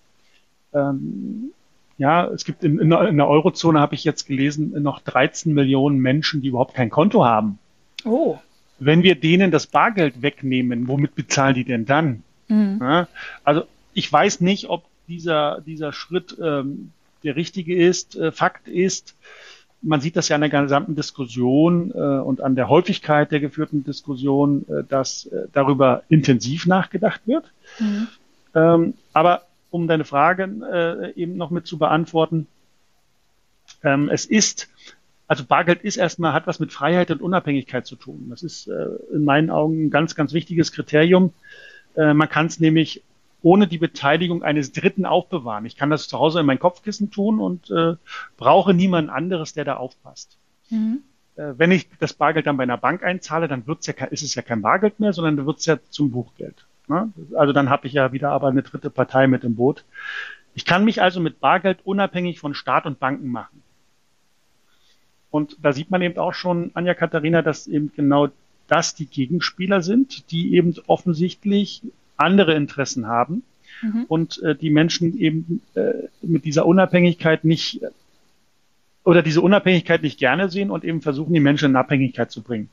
Ähm, 0.73 1.51
ja, 1.99 2.27
es 2.27 2.45
gibt 2.45 2.63
in, 2.63 2.79
in, 2.79 2.91
in 2.91 3.17
der 3.17 3.27
Eurozone, 3.27 3.79
habe 3.79 3.93
ich 3.93 4.05
jetzt 4.05 4.25
gelesen, 4.25 4.81
noch 4.81 5.01
13 5.01 5.53
Millionen 5.53 5.99
Menschen, 5.99 6.41
die 6.41 6.47
überhaupt 6.47 6.73
kein 6.73 6.89
Konto 6.89 7.25
haben. 7.25 7.59
Oh. 8.05 8.37
Wenn 8.79 9.03
wir 9.03 9.15
denen 9.15 9.51
das 9.51 9.67
Bargeld 9.67 10.21
wegnehmen, 10.21 10.87
womit 10.87 11.13
bezahlen 11.13 11.55
die 11.55 11.65
denn 11.65 11.85
dann? 11.85 12.23
Mhm. 12.47 12.79
Ja, 12.81 13.07
also 13.43 13.63
ich 13.93 14.11
weiß 14.11 14.39
nicht, 14.39 14.69
ob 14.69 14.85
dieser, 15.09 15.59
dieser 15.59 15.91
Schritt 15.91 16.37
ähm, 16.41 16.91
der 17.25 17.35
richtige 17.35 17.75
ist. 17.75 18.15
Äh, 18.15 18.31
Fakt 18.31 18.69
ist, 18.69 19.15
man 19.81 19.99
sieht 19.99 20.15
das 20.15 20.29
ja 20.29 20.35
an 20.35 20.41
der 20.41 20.49
gesamten 20.49 20.95
Diskussion 20.95 21.91
äh, 21.91 21.97
und 21.97 22.39
an 22.39 22.55
der 22.55 22.69
Häufigkeit 22.69 23.29
der 23.33 23.41
geführten 23.41 23.83
Diskussion, 23.83 24.65
äh, 24.69 24.83
dass 24.87 25.25
äh, 25.25 25.47
darüber 25.51 26.03
intensiv 26.07 26.65
nachgedacht 26.65 27.21
wird. 27.25 27.51
Mhm. 27.77 28.07
Ähm, 28.55 28.93
aber 29.11 29.43
um 29.69 29.87
deine 29.87 30.05
Frage 30.05 30.43
äh, 30.43 31.19
eben 31.19 31.37
noch 31.37 31.51
mit 31.51 31.67
zu 31.67 31.77
beantworten. 31.77 32.47
Ähm, 33.83 34.09
es 34.09 34.25
ist, 34.25 34.69
also 35.27 35.43
Bargeld 35.45 35.83
ist 35.83 35.97
erstmal, 35.97 36.33
hat 36.33 36.47
was 36.47 36.59
mit 36.59 36.73
Freiheit 36.73 37.11
und 37.11 37.21
Unabhängigkeit 37.21 37.85
zu 37.85 37.95
tun. 37.95 38.27
Das 38.29 38.43
ist 38.43 38.67
äh, 38.67 38.87
in 39.13 39.23
meinen 39.23 39.49
Augen 39.49 39.85
ein 39.85 39.89
ganz, 39.89 40.15
ganz 40.15 40.33
wichtiges 40.33 40.71
Kriterium. 40.71 41.33
Äh, 41.95 42.13
man 42.13 42.29
kann 42.29 42.47
es 42.47 42.59
nämlich 42.59 43.03
ohne 43.41 43.67
die 43.67 43.77
Beteiligung 43.77 44.43
eines 44.43 44.71
Dritten 44.71 45.05
aufbewahren. 45.05 45.65
Ich 45.65 45.77
kann 45.77 45.89
das 45.89 46.07
zu 46.07 46.19
Hause 46.19 46.41
in 46.41 46.45
mein 46.45 46.59
Kopfkissen 46.59 47.09
tun 47.09 47.39
und 47.39 47.69
äh, 47.71 47.95
brauche 48.37 48.73
niemand 48.73 49.09
anderes, 49.09 49.53
der 49.53 49.65
da 49.65 49.77
aufpasst. 49.77 50.37
Mhm. 50.69 51.03
Äh, 51.35 51.53
wenn 51.57 51.71
ich 51.71 51.87
das 51.99 52.13
Bargeld 52.13 52.47
dann 52.47 52.57
bei 52.57 52.63
einer 52.63 52.77
Bank 52.77 53.03
einzahle, 53.03 53.47
dann 53.47 53.65
wird's 53.65 53.87
ja, 53.87 53.93
ist 54.05 54.23
es 54.23 54.35
ja 54.35 54.41
kein 54.41 54.61
Bargeld 54.61 54.99
mehr, 54.99 55.13
sondern 55.13 55.37
dann 55.37 55.45
wird's 55.45 55.65
ja 55.65 55.77
zum 55.89 56.11
Buchgeld. 56.11 56.65
Ne? 56.89 57.13
Also 57.35 57.53
dann 57.53 57.69
habe 57.69 57.87
ich 57.87 57.93
ja 57.93 58.11
wieder 58.11 58.31
aber 58.31 58.49
eine 58.49 58.63
dritte 58.63 58.89
Partei 58.89 59.27
mit 59.27 59.43
im 59.43 59.55
Boot. 59.55 59.85
Ich 60.53 60.65
kann 60.65 60.83
mich 60.83 61.01
also 61.01 61.19
mit 61.19 61.39
Bargeld 61.39 61.79
unabhängig 61.83 62.39
von 62.39 62.53
Staat 62.53 62.85
und 62.85 62.99
Banken 62.99 63.29
machen. 63.29 63.63
Und 65.31 65.57
da 65.61 65.71
sieht 65.71 65.91
man 65.91 66.01
eben 66.01 66.17
auch 66.17 66.33
schon, 66.33 66.71
Anja 66.73 66.95
Katharina, 66.95 67.43
dass 67.43 67.67
eben 67.67 67.91
genau 67.95 68.29
das 68.67 68.95
die 68.95 69.05
Gegenspieler 69.05 69.81
sind, 69.81 70.31
die 70.31 70.55
eben 70.55 70.75
offensichtlich 70.87 71.83
andere 72.17 72.55
Interessen 72.55 73.07
haben 73.07 73.43
mhm. 73.81 74.05
und 74.07 74.41
äh, 74.41 74.55
die 74.55 74.71
Menschen 74.71 75.17
eben 75.17 75.61
äh, 75.75 75.93
mit 76.21 76.45
dieser 76.45 76.65
Unabhängigkeit 76.65 77.45
nicht 77.45 77.81
oder 79.03 79.21
diese 79.23 79.41
Unabhängigkeit 79.41 80.03
nicht 80.03 80.19
gerne 80.19 80.49
sehen 80.49 80.69
und 80.71 80.83
eben 80.83 81.01
versuchen, 81.01 81.33
die 81.33 81.39
Menschen 81.39 81.71
in 81.71 81.75
Abhängigkeit 81.75 82.31
zu 82.31 82.41
bringen. 82.41 82.69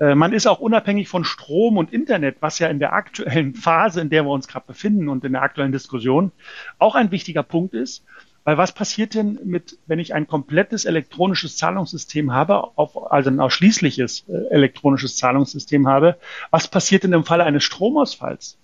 Äh, 0.00 0.14
man 0.14 0.32
ist 0.32 0.46
auch 0.46 0.58
unabhängig 0.58 1.08
von 1.08 1.24
Strom 1.24 1.76
und 1.76 1.92
Internet, 1.92 2.38
was 2.40 2.58
ja 2.58 2.68
in 2.68 2.80
der 2.80 2.92
aktuellen 2.94 3.54
Phase, 3.66 4.00
in 4.00 4.10
der 4.10 4.24
wir 4.24 4.30
uns 4.30 4.48
gerade 4.48 4.66
befinden 4.66 5.08
und 5.08 5.24
in 5.24 5.32
der 5.32 5.42
aktuellen 5.42 5.72
Diskussion 5.72 6.32
auch 6.78 6.96
ein 6.96 7.12
wichtiger 7.12 7.44
Punkt 7.44 7.74
ist. 7.74 8.04
Weil 8.42 8.56
was 8.56 8.72
passiert 8.72 9.14
denn 9.14 9.38
mit, 9.44 9.78
wenn 9.86 9.98
ich 9.98 10.14
ein 10.14 10.26
komplettes 10.26 10.86
elektronisches 10.86 11.58
Zahlungssystem 11.58 12.32
habe, 12.32 12.76
auf, 12.78 13.12
also 13.12 13.28
ein 13.28 13.38
ausschließliches 13.38 14.24
äh, 14.28 14.54
elektronisches 14.54 15.16
Zahlungssystem 15.16 15.86
habe, 15.86 16.16
was 16.50 16.66
passiert 16.66 17.04
denn 17.04 17.12
im 17.12 17.24
Falle 17.24 17.44
eines 17.44 17.64
Stromausfalls? 17.64 18.56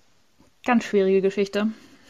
Ganz 0.65 0.83
schwierige 0.83 1.21
Geschichte. 1.21 1.67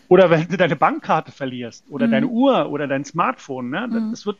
Oder 0.09 0.29
wenn 0.29 0.47
du 0.47 0.57
deine 0.57 0.75
Bankkarte 0.75 1.31
verlierst 1.31 1.85
oder 1.89 2.07
mhm. 2.07 2.11
deine 2.11 2.27
Uhr 2.27 2.69
oder 2.69 2.87
dein 2.87 3.03
Smartphone, 3.03 3.69
ne? 3.69 3.89
Das, 3.91 4.01
mhm. 4.01 4.11
das, 4.11 4.25
wird, 4.25 4.37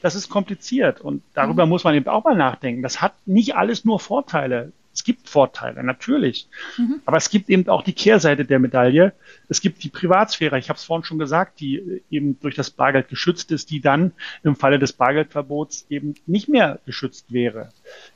das 0.00 0.14
ist 0.14 0.28
kompliziert 0.28 1.00
und 1.00 1.22
darüber 1.34 1.66
mhm. 1.66 1.70
muss 1.70 1.84
man 1.84 1.94
eben 1.94 2.08
auch 2.08 2.24
mal 2.24 2.36
nachdenken. 2.36 2.82
Das 2.82 3.02
hat 3.02 3.14
nicht 3.26 3.54
alles 3.54 3.84
nur 3.84 4.00
Vorteile. 4.00 4.72
Es 4.92 5.04
gibt 5.04 5.28
Vorteile, 5.28 5.84
natürlich. 5.84 6.48
Mhm. 6.76 7.00
Aber 7.04 7.16
es 7.16 7.30
gibt 7.30 7.48
eben 7.48 7.68
auch 7.68 7.82
die 7.82 7.92
Kehrseite 7.92 8.44
der 8.44 8.58
Medaille. 8.58 9.12
Es 9.48 9.60
gibt 9.60 9.84
die 9.84 9.88
Privatsphäre, 9.88 10.58
ich 10.58 10.68
habe 10.68 10.78
es 10.78 10.84
vorhin 10.84 11.04
schon 11.04 11.18
gesagt, 11.18 11.60
die 11.60 12.02
eben 12.10 12.40
durch 12.40 12.56
das 12.56 12.70
Bargeld 12.70 13.08
geschützt 13.08 13.52
ist, 13.52 13.70
die 13.70 13.80
dann 13.80 14.12
im 14.42 14.56
Falle 14.56 14.78
des 14.78 14.92
Bargeldverbots 14.92 15.86
eben 15.90 16.14
nicht 16.26 16.48
mehr 16.48 16.80
geschützt 16.86 17.32
wäre. 17.32 17.70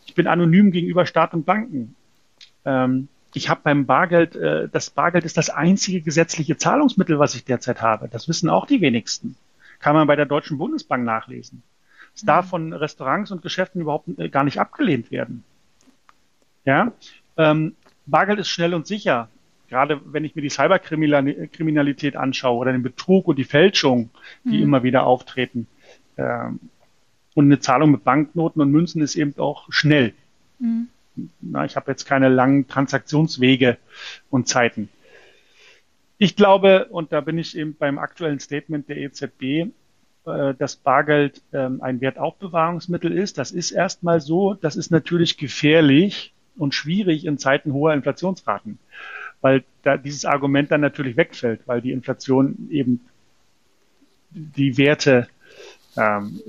Ich 0.06 0.14
bin 0.14 0.26
anonym 0.26 0.72
gegenüber 0.72 1.06
Staat 1.06 1.32
und 1.32 1.46
Banken. 1.46 1.94
Ähm, 2.64 3.08
ich 3.34 3.48
habe 3.48 3.60
beim 3.64 3.84
Bargeld, 3.84 4.36
äh, 4.36 4.68
das 4.68 4.90
Bargeld 4.90 5.24
ist 5.24 5.36
das 5.36 5.50
einzige 5.50 6.00
gesetzliche 6.00 6.56
Zahlungsmittel, 6.56 7.18
was 7.18 7.34
ich 7.34 7.44
derzeit 7.44 7.82
habe. 7.82 8.08
Das 8.08 8.28
wissen 8.28 8.48
auch 8.48 8.66
die 8.66 8.80
wenigsten. 8.80 9.36
Kann 9.80 9.94
man 9.94 10.06
bei 10.06 10.16
der 10.16 10.26
Deutschen 10.26 10.56
Bundesbank 10.56 11.04
nachlesen. 11.04 11.62
Es 12.14 12.22
mhm. 12.22 12.26
darf 12.28 12.48
von 12.48 12.72
Restaurants 12.72 13.32
und 13.32 13.42
Geschäften 13.42 13.80
überhaupt 13.80 14.08
äh, 14.18 14.28
gar 14.28 14.44
nicht 14.44 14.58
abgelehnt 14.58 15.10
werden. 15.10 15.44
Ja, 16.64 16.92
ähm, 17.36 17.74
Bargeld 18.06 18.38
ist 18.38 18.48
schnell 18.48 18.72
und 18.72 18.86
sicher. 18.86 19.28
Gerade 19.68 20.00
wenn 20.04 20.24
ich 20.24 20.36
mir 20.36 20.42
die 20.42 20.50
Cyberkriminalität 20.50 22.16
anschaue 22.16 22.58
oder 22.58 22.72
den 22.72 22.82
Betrug 22.82 23.26
und 23.26 23.38
die 23.38 23.44
Fälschung, 23.44 24.10
die 24.44 24.58
mhm. 24.58 24.62
immer 24.62 24.82
wieder 24.82 25.04
auftreten. 25.04 25.66
Ähm, 26.16 26.60
und 27.34 27.46
eine 27.46 27.58
Zahlung 27.58 27.90
mit 27.90 28.04
Banknoten 28.04 28.62
und 28.62 28.70
Münzen 28.70 29.02
ist 29.02 29.16
eben 29.16 29.34
auch 29.38 29.66
schnell. 29.70 30.14
Mhm. 30.60 30.88
Na, 31.40 31.64
ich 31.64 31.76
habe 31.76 31.90
jetzt 31.90 32.06
keine 32.06 32.28
langen 32.28 32.66
Transaktionswege 32.66 33.78
und 34.30 34.48
Zeiten. 34.48 34.88
Ich 36.18 36.36
glaube, 36.36 36.86
und 36.86 37.12
da 37.12 37.20
bin 37.20 37.38
ich 37.38 37.56
eben 37.56 37.76
beim 37.76 37.98
aktuellen 37.98 38.40
Statement 38.40 38.88
der 38.88 38.98
EZB, 38.98 39.42
äh, 39.42 40.54
dass 40.58 40.76
Bargeld 40.76 41.42
ähm, 41.52 41.82
ein 41.82 42.00
Wertaufbewahrungsmittel 42.00 43.12
ist. 43.12 43.38
Das 43.38 43.50
ist 43.50 43.70
erstmal 43.70 44.20
so. 44.20 44.54
Das 44.54 44.76
ist 44.76 44.90
natürlich 44.90 45.36
gefährlich, 45.36 46.34
und 46.56 46.74
schwierig 46.74 47.24
in 47.24 47.38
Zeiten 47.38 47.72
hoher 47.72 47.94
Inflationsraten, 47.94 48.78
weil 49.40 49.64
da 49.82 49.96
dieses 49.96 50.24
Argument 50.24 50.70
dann 50.70 50.80
natürlich 50.80 51.16
wegfällt, 51.16 51.60
weil 51.66 51.80
die 51.80 51.92
Inflation 51.92 52.68
eben 52.70 53.00
die 54.30 54.76
Werte 54.76 55.28
ähm, 55.96 56.40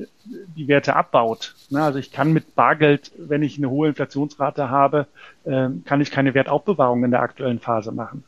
die 0.56 0.68
Werte 0.68 0.96
abbaut. 0.96 1.56
Ne? 1.70 1.84
Also 1.84 2.00
ich 2.00 2.12
kann 2.12 2.34
mit 2.34 2.56
Bargeld, 2.56 3.12
wenn 3.18 3.44
ich 3.44 3.58
eine 3.58 3.70
hohe 3.70 3.90
Inflationsrate 3.90 4.70
habe, 4.70 5.08
ähm, 5.46 5.84
kann 5.86 6.02
ich 6.02 6.12
keine 6.12 6.34
Wertaufbewahrung 6.34 7.04
in 7.04 7.12
der 7.12 7.22
aktuellen 7.22 7.60
Phase 7.60 7.92
machen. 7.92 8.24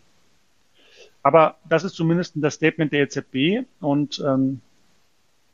Aber 1.24 1.56
das 1.68 1.84
ist 1.84 1.96
zumindest 1.96 2.34
das 2.36 2.56
Statement 2.56 2.94
der 2.94 3.02
EZB 3.04 3.66
und 3.82 4.24
ähm, 4.26 4.62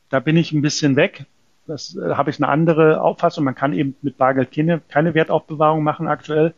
da 0.10 0.20
bin 0.20 0.38
ich 0.38 0.52
ein 0.52 0.62
bisschen 0.62 0.96
weg. 0.96 1.26
Das 1.66 1.96
äh, 1.96 2.14
habe 2.16 2.30
ich 2.30 2.38
eine 2.38 2.50
andere 2.50 3.02
Auffassung. 3.02 3.44
Man 3.44 3.56
kann 3.56 3.74
eben 3.74 3.96
mit 4.02 4.18
Bargeld 4.18 4.52
keine, 4.52 4.82
keine 4.90 5.14
Wertaufbewahrung 5.16 5.84
machen 5.84 6.08
aktuell. 6.08 6.54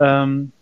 Ähm, 0.00 0.52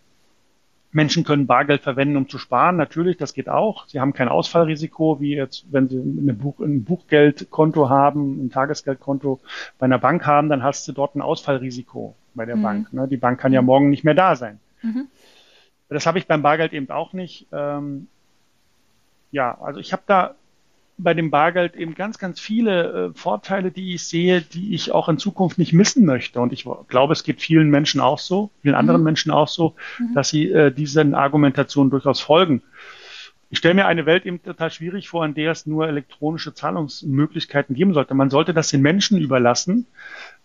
Menschen 0.94 1.24
können 1.24 1.46
Bargeld 1.46 1.82
verwenden, 1.82 2.16
um 2.16 2.28
zu 2.28 2.38
sparen. 2.38 2.76
Natürlich, 2.76 3.16
das 3.16 3.34
geht 3.34 3.48
auch. 3.48 3.88
Sie 3.88 4.00
haben 4.00 4.12
kein 4.12 4.28
Ausfallrisiko, 4.28 5.20
wie 5.20 5.34
jetzt, 5.34 5.66
wenn 5.72 5.88
Sie 5.88 5.98
Buch, 6.32 6.60
ein 6.60 6.84
Buchgeldkonto 6.84 7.88
haben, 7.88 8.44
ein 8.44 8.50
Tagesgeldkonto 8.50 9.40
bei 9.78 9.86
einer 9.86 9.98
Bank 9.98 10.24
haben, 10.24 10.48
dann 10.48 10.62
hast 10.62 10.86
du 10.86 10.92
dort 10.92 11.16
ein 11.16 11.22
Ausfallrisiko 11.22 12.14
bei 12.34 12.46
der 12.46 12.56
mhm. 12.56 12.62
Bank. 12.62 12.92
Ne? 12.92 13.08
Die 13.08 13.16
Bank 13.16 13.40
kann 13.40 13.52
ja 13.52 13.60
morgen 13.60 13.90
nicht 13.90 14.04
mehr 14.04 14.14
da 14.14 14.36
sein. 14.36 14.60
Mhm. 14.82 15.08
Das 15.88 16.06
habe 16.06 16.18
ich 16.18 16.28
beim 16.28 16.42
Bargeld 16.42 16.72
eben 16.72 16.88
auch 16.90 17.12
nicht. 17.12 17.48
Ähm, 17.52 18.06
ja, 19.32 19.60
also 19.60 19.80
ich 19.80 19.92
habe 19.92 20.02
da 20.06 20.36
bei 20.96 21.14
dem 21.14 21.30
Bargeld 21.30 21.74
eben 21.76 21.94
ganz, 21.94 22.18
ganz 22.18 22.38
viele 22.38 23.10
äh, 23.10 23.14
Vorteile, 23.14 23.70
die 23.70 23.94
ich 23.94 24.04
sehe, 24.04 24.40
die 24.40 24.74
ich 24.74 24.92
auch 24.92 25.08
in 25.08 25.18
Zukunft 25.18 25.58
nicht 25.58 25.72
missen 25.72 26.04
möchte. 26.04 26.40
Und 26.40 26.52
ich 26.52 26.66
glaube, 26.88 27.12
es 27.12 27.24
geht 27.24 27.40
vielen 27.40 27.68
Menschen 27.68 28.00
auch 28.00 28.18
so, 28.18 28.50
vielen 28.62 28.76
anderen 28.76 29.00
mhm. 29.00 29.04
Menschen 29.04 29.32
auch 29.32 29.48
so, 29.48 29.74
mhm. 29.98 30.14
dass 30.14 30.28
sie 30.28 30.50
äh, 30.50 30.70
diesen 30.70 31.14
Argumentationen 31.14 31.90
durchaus 31.90 32.20
folgen. 32.20 32.62
Ich 33.50 33.58
stelle 33.58 33.74
mir 33.74 33.86
eine 33.86 34.06
Welt 34.06 34.26
eben 34.26 34.42
total 34.42 34.70
schwierig 34.70 35.08
vor, 35.08 35.24
in 35.24 35.34
der 35.34 35.52
es 35.52 35.66
nur 35.66 35.86
elektronische 35.86 36.54
Zahlungsmöglichkeiten 36.54 37.74
geben 37.74 37.94
sollte. 37.94 38.14
Man 38.14 38.30
sollte 38.30 38.54
das 38.54 38.68
den 38.68 38.82
Menschen 38.82 39.18
überlassen, 39.18 39.86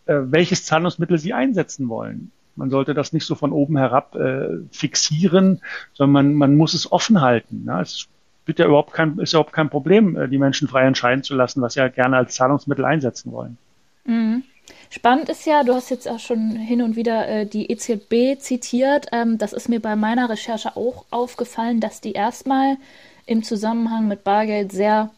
äh, 0.06 0.15
welches 0.25 0.65
Zahlungsmittel 0.65 1.18
sie 1.18 1.34
einsetzen 1.34 1.89
wollen. 1.89 2.32
Man 2.56 2.70
sollte 2.70 2.94
das 2.94 3.13
nicht 3.13 3.25
so 3.25 3.36
von 3.36 3.51
oben 3.51 3.77
herab 3.77 4.15
äh, 4.15 4.58
fixieren, 4.72 5.62
sondern 5.94 6.12
man, 6.12 6.34
man 6.34 6.56
muss 6.58 6.74
es 6.74 6.91
offen 6.91 7.22
halten. 7.22 7.63
Ne? 7.65 7.79
Es 7.82 8.08
wird 8.50 8.60
ja 8.60 8.65
überhaupt 8.65 8.91
kein, 8.91 9.18
ist 9.20 9.32
überhaupt 9.32 9.53
kein 9.53 9.70
Problem, 9.70 10.18
äh, 10.18 10.27
die 10.27 10.38
Menschen 10.38 10.68
frei 10.68 10.86
entscheiden 10.86 11.24
zu 11.24 11.36
lassen, 11.36 11.62
was 11.62 11.75
sie 11.75 11.79
ja 11.79 11.88
gerne 11.88 12.18
als 12.18 12.36
Zahlungsmittel 12.36 12.84
einsetzen 12.84 13.32
wollen. 13.32 13.58
Mhm. 14.03 14.44
Spannend 14.89 15.29
ist 15.29 15.46
ja, 15.46 15.63
du 15.63 15.74
hast 15.74 15.91
jetzt 15.91 16.10
auch 16.10 16.20
schon 16.20 16.51
hin 16.51 16.82
und 16.82 16.96
wieder 16.96 17.27
äh, 17.27 17.46
die 17.46 17.72
EZB 17.72 18.39
zitiert. 18.39 19.08
Ähm, 19.12 19.38
das 19.38 19.53
ist 19.53 19.70
mir 19.70 19.79
bei 19.79 19.96
meiner 19.96 20.29
Recherche 20.29 20.75
auch 20.75 21.06
aufgefallen, 21.12 21.79
dass 21.79 22.01
die 22.01 22.13
erstmal 22.13 22.77
im 23.25 23.44
Zusammenhang 23.44 24.08
mit 24.08 24.24
Bargeld 24.24 24.72
sehr 24.72 25.12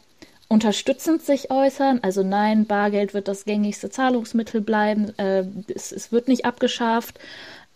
unterstützend 0.48 1.22
sich 1.22 1.50
äußern. 1.50 2.00
Also 2.02 2.22
nein, 2.22 2.66
Bargeld 2.66 3.14
wird 3.14 3.28
das 3.28 3.46
gängigste 3.46 3.88
Zahlungsmittel 3.88 4.60
bleiben. 4.60 5.18
Äh, 5.18 5.44
es, 5.74 5.90
es, 5.90 6.12
wird 6.12 6.28
nicht 6.28 6.44
abgeschafft. 6.44 7.18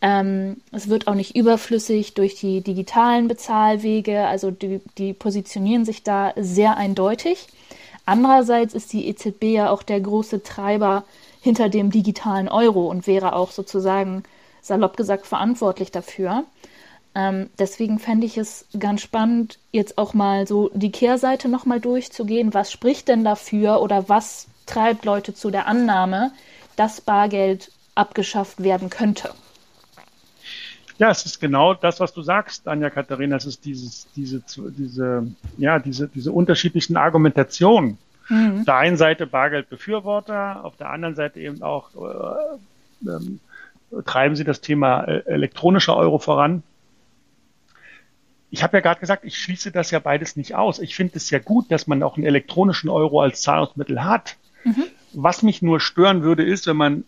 Ähm, 0.02 0.60
es 0.72 0.88
wird 0.88 1.08
auch 1.08 1.14
nicht 1.14 1.36
überflüssig 1.36 2.14
durch 2.14 2.34
die 2.34 2.60
digitalen 2.60 3.28
Bezahlwege, 3.28 4.26
also 4.26 4.50
die, 4.50 4.80
die 4.98 5.12
positionieren 5.12 5.84
sich 5.84 6.02
da 6.02 6.32
sehr 6.36 6.76
eindeutig. 6.76 7.48
Andererseits 8.04 8.74
ist 8.74 8.92
die 8.92 9.08
EZB 9.08 9.44
ja 9.44 9.70
auch 9.70 9.82
der 9.82 10.00
große 10.00 10.42
Treiber 10.42 11.04
hinter 11.40 11.68
dem 11.68 11.90
digitalen 11.90 12.48
Euro 12.48 12.88
und 12.88 13.06
wäre 13.06 13.34
auch 13.34 13.50
sozusagen 13.50 14.22
salopp 14.62 14.96
gesagt 14.96 15.26
verantwortlich 15.26 15.90
dafür. 15.90 16.44
Ähm, 17.14 17.48
deswegen 17.58 17.98
fände 17.98 18.26
ich 18.26 18.36
es 18.36 18.66
ganz 18.78 19.00
spannend, 19.00 19.58
jetzt 19.72 19.96
auch 19.96 20.12
mal 20.12 20.46
so 20.46 20.70
die 20.74 20.92
Kehrseite 20.92 21.48
nochmal 21.48 21.80
durchzugehen. 21.80 22.52
Was 22.52 22.70
spricht 22.70 23.08
denn 23.08 23.24
dafür 23.24 23.80
oder 23.80 24.08
was 24.08 24.48
treibt 24.66 25.04
Leute 25.04 25.34
zu 25.34 25.50
der 25.50 25.66
Annahme, 25.66 26.32
dass 26.76 27.00
Bargeld 27.00 27.72
abgeschafft 27.94 28.62
werden 28.62 28.90
könnte? 28.90 29.32
Ja, 30.98 31.10
es 31.10 31.26
ist 31.26 31.40
genau 31.40 31.74
das, 31.74 32.00
was 32.00 32.12
du 32.14 32.22
sagst, 32.22 32.66
Anja 32.68 32.90
Katharina. 32.90 33.36
Es 33.36 33.44
ist 33.44 33.64
dieses, 33.64 34.06
diese, 34.16 34.42
diese, 34.56 35.26
ja, 35.58 35.78
diese, 35.78 36.08
diese 36.08 36.32
unterschiedlichen 36.32 36.96
Argumentationen. 36.96 37.98
Mhm. 38.28 38.60
Auf 38.60 38.64
der 38.64 38.76
einen 38.76 38.96
Seite 38.96 39.26
Bargeldbefürworter, 39.26 40.64
auf 40.64 40.76
der 40.76 40.90
anderen 40.90 41.14
Seite 41.14 41.40
eben 41.40 41.62
auch 41.62 41.90
äh, 41.94 43.08
ähm, 43.08 43.40
treiben 44.04 44.36
sie 44.36 44.44
das 44.44 44.60
Thema 44.60 45.04
äh, 45.04 45.22
elektronischer 45.26 45.96
Euro 45.96 46.18
voran. 46.18 46.62
Ich 48.50 48.62
habe 48.62 48.78
ja 48.78 48.80
gerade 48.80 49.00
gesagt, 49.00 49.24
ich 49.24 49.36
schließe 49.36 49.70
das 49.70 49.90
ja 49.90 49.98
beides 49.98 50.36
nicht 50.36 50.54
aus. 50.54 50.78
Ich 50.78 50.96
finde 50.96 51.16
es 51.16 51.30
ja 51.30 51.38
gut, 51.38 51.70
dass 51.70 51.86
man 51.86 52.02
auch 52.02 52.16
einen 52.16 52.26
elektronischen 52.26 52.88
Euro 52.88 53.20
als 53.20 53.42
Zahlungsmittel 53.42 54.02
hat. 54.04 54.36
Mhm. 54.64 54.84
Was 55.12 55.42
mich 55.42 55.62
nur 55.62 55.78
stören 55.80 56.22
würde, 56.22 56.44
ist, 56.44 56.66
wenn 56.66 56.76
man 56.76 57.04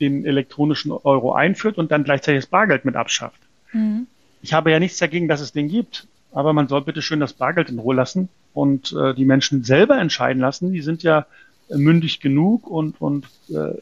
den 0.00 0.24
elektronischen 0.24 0.92
Euro 0.92 1.32
einführt 1.32 1.78
und 1.78 1.90
dann 1.90 2.04
gleichzeitig 2.04 2.42
das 2.42 2.50
Bargeld 2.50 2.84
mit 2.84 2.96
abschafft. 2.96 3.40
Mhm. 3.72 4.06
Ich 4.42 4.52
habe 4.52 4.70
ja 4.70 4.78
nichts 4.78 4.98
dagegen, 4.98 5.28
dass 5.28 5.40
es 5.40 5.52
den 5.52 5.68
gibt, 5.68 6.06
aber 6.32 6.52
man 6.52 6.68
soll 6.68 6.82
bitte 6.82 7.02
schön 7.02 7.20
das 7.20 7.32
Bargeld 7.32 7.68
in 7.68 7.78
Ruhe 7.78 7.94
lassen 7.94 8.28
und 8.54 8.92
äh, 8.92 9.14
die 9.14 9.24
Menschen 9.24 9.64
selber 9.64 9.98
entscheiden 9.98 10.40
lassen. 10.40 10.72
Die 10.72 10.80
sind 10.80 11.02
ja 11.02 11.26
mündig 11.68 12.20
genug 12.20 12.66
und, 12.66 13.00
und 13.00 13.26
äh, 13.48 13.78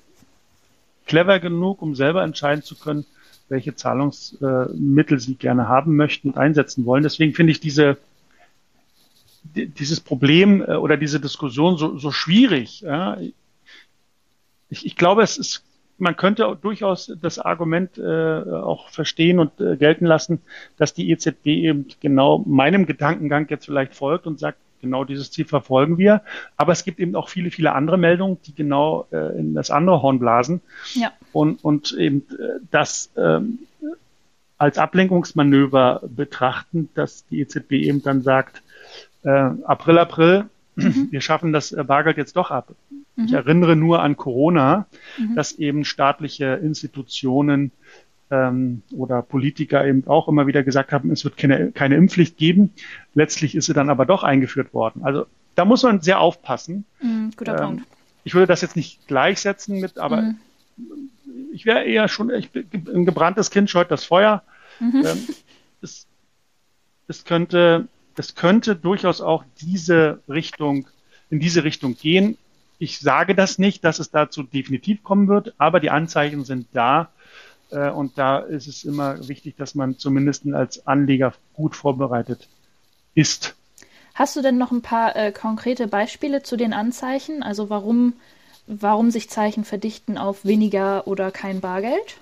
clever 1.06 1.38
genug, 1.38 1.80
um 1.80 1.94
selber 1.94 2.22
entscheiden 2.22 2.62
zu 2.62 2.76
können, 2.76 3.06
welche 3.48 3.74
Zahlungsmittel 3.74 5.16
äh, 5.16 5.20
sie 5.20 5.36
gerne 5.36 5.68
haben 5.68 5.96
möchten 5.96 6.30
und 6.30 6.36
einsetzen 6.36 6.84
wollen. 6.84 7.02
Deswegen 7.02 7.34
finde 7.34 7.52
ich 7.52 7.60
diese 7.60 7.96
dieses 9.54 10.00
Problem 10.00 10.62
äh, 10.62 10.74
oder 10.74 10.96
diese 10.96 11.20
Diskussion 11.20 11.78
so, 11.78 11.96
so 11.96 12.10
schwierig. 12.10 12.84
Ich, 14.70 14.84
ich 14.84 14.96
glaube, 14.96 15.22
es 15.22 15.38
ist 15.38 15.62
man 15.98 16.16
könnte 16.16 16.56
durchaus 16.60 17.12
das 17.20 17.38
Argument 17.38 17.98
äh, 17.98 18.42
auch 18.42 18.88
verstehen 18.90 19.38
und 19.38 19.60
äh, 19.60 19.76
gelten 19.76 20.06
lassen, 20.06 20.40
dass 20.76 20.94
die 20.94 21.10
EZB 21.10 21.46
eben 21.46 21.86
genau 22.00 22.44
meinem 22.46 22.86
Gedankengang 22.86 23.46
jetzt 23.48 23.66
vielleicht 23.66 23.94
folgt 23.94 24.26
und 24.26 24.38
sagt, 24.38 24.58
genau 24.80 25.04
dieses 25.04 25.30
Ziel 25.30 25.44
verfolgen 25.44 25.98
wir. 25.98 26.22
Aber 26.56 26.72
es 26.72 26.84
gibt 26.84 27.00
eben 27.00 27.16
auch 27.16 27.28
viele, 27.28 27.50
viele 27.50 27.72
andere 27.72 27.98
Meldungen, 27.98 28.38
die 28.46 28.54
genau 28.54 29.06
äh, 29.10 29.38
in 29.38 29.54
das 29.54 29.70
andere 29.70 30.02
Horn 30.02 30.18
blasen. 30.18 30.60
Ja. 30.94 31.12
Und, 31.32 31.62
und 31.64 31.92
eben 31.92 32.24
äh, 32.30 32.60
das 32.70 33.10
ähm, 33.16 33.60
als 34.56 34.78
Ablenkungsmanöver 34.78 36.02
betrachten, 36.08 36.88
dass 36.94 37.26
die 37.26 37.40
EZB 37.40 37.72
eben 37.72 38.02
dann 38.02 38.22
sagt, 38.22 38.62
äh, 39.22 39.30
April, 39.30 39.98
April, 39.98 40.44
mhm. 40.74 41.08
wir 41.10 41.20
schaffen 41.20 41.52
das 41.52 41.74
Bargeld 41.86 42.16
jetzt 42.16 42.36
doch 42.36 42.50
ab. 42.50 42.74
Ich 43.24 43.32
mhm. 43.32 43.36
erinnere 43.36 43.76
nur 43.76 44.00
an 44.00 44.16
Corona, 44.16 44.86
mhm. 45.18 45.34
dass 45.34 45.52
eben 45.52 45.84
staatliche 45.84 46.60
Institutionen 46.62 47.72
ähm, 48.30 48.82
oder 48.92 49.22
Politiker 49.22 49.84
eben 49.84 50.06
auch 50.06 50.28
immer 50.28 50.46
wieder 50.46 50.62
gesagt 50.62 50.92
haben, 50.92 51.10
es 51.10 51.24
wird 51.24 51.36
keine, 51.36 51.72
keine 51.72 51.96
Impfpflicht 51.96 52.36
geben. 52.36 52.72
Letztlich 53.14 53.54
ist 53.54 53.66
sie 53.66 53.74
dann 53.74 53.90
aber 53.90 54.06
doch 54.06 54.22
eingeführt 54.22 54.72
worden. 54.72 55.02
Also 55.02 55.26
da 55.54 55.64
muss 55.64 55.82
man 55.82 56.00
sehr 56.00 56.20
aufpassen. 56.20 56.84
Mm, 57.00 57.30
guter 57.36 57.58
ähm, 57.58 57.66
Punkt. 57.66 57.84
Ich 58.22 58.34
würde 58.34 58.46
das 58.46 58.60
jetzt 58.60 58.76
nicht 58.76 59.06
gleichsetzen 59.08 59.80
mit, 59.80 59.98
aber 59.98 60.22
mm. 60.22 60.38
ich 61.52 61.66
wäre 61.66 61.84
eher 61.84 62.06
schon, 62.06 62.30
ich, 62.30 62.50
ein 62.54 63.04
gebranntes 63.04 63.50
Kind 63.50 63.68
scheut 63.68 63.90
das 63.90 64.04
Feuer. 64.04 64.42
Mhm. 64.78 65.04
Ähm, 65.04 65.28
es, 65.82 66.06
es 67.08 67.24
könnte, 67.24 67.88
es 68.16 68.36
könnte 68.36 68.76
durchaus 68.76 69.20
auch 69.20 69.44
diese 69.60 70.20
Richtung, 70.28 70.86
in 71.30 71.40
diese 71.40 71.64
Richtung 71.64 71.96
gehen. 71.96 72.36
Ich 72.78 73.00
sage 73.00 73.34
das 73.34 73.58
nicht, 73.58 73.84
dass 73.84 73.98
es 73.98 74.10
dazu 74.10 74.42
definitiv 74.42 75.02
kommen 75.02 75.28
wird, 75.28 75.54
aber 75.58 75.80
die 75.80 75.90
Anzeichen 75.90 76.44
sind 76.44 76.68
da. 76.72 77.10
Äh, 77.70 77.90
und 77.90 78.18
da 78.18 78.38
ist 78.38 78.68
es 78.68 78.84
immer 78.84 79.28
wichtig, 79.28 79.56
dass 79.56 79.74
man 79.74 79.98
zumindest 79.98 80.46
als 80.52 80.86
Anleger 80.86 81.34
gut 81.54 81.74
vorbereitet 81.74 82.48
ist. 83.14 83.56
Hast 84.14 84.36
du 84.36 84.42
denn 84.42 84.58
noch 84.58 84.72
ein 84.72 84.82
paar 84.82 85.14
äh, 85.16 85.32
konkrete 85.32 85.86
Beispiele 85.86 86.42
zu 86.42 86.56
den 86.56 86.72
Anzeichen? 86.72 87.42
Also 87.42 87.70
warum, 87.70 88.14
warum 88.66 89.10
sich 89.10 89.28
Zeichen 89.28 89.64
verdichten 89.64 90.18
auf 90.18 90.44
weniger 90.44 91.06
oder 91.06 91.30
kein 91.30 91.60
Bargeld? 91.60 92.16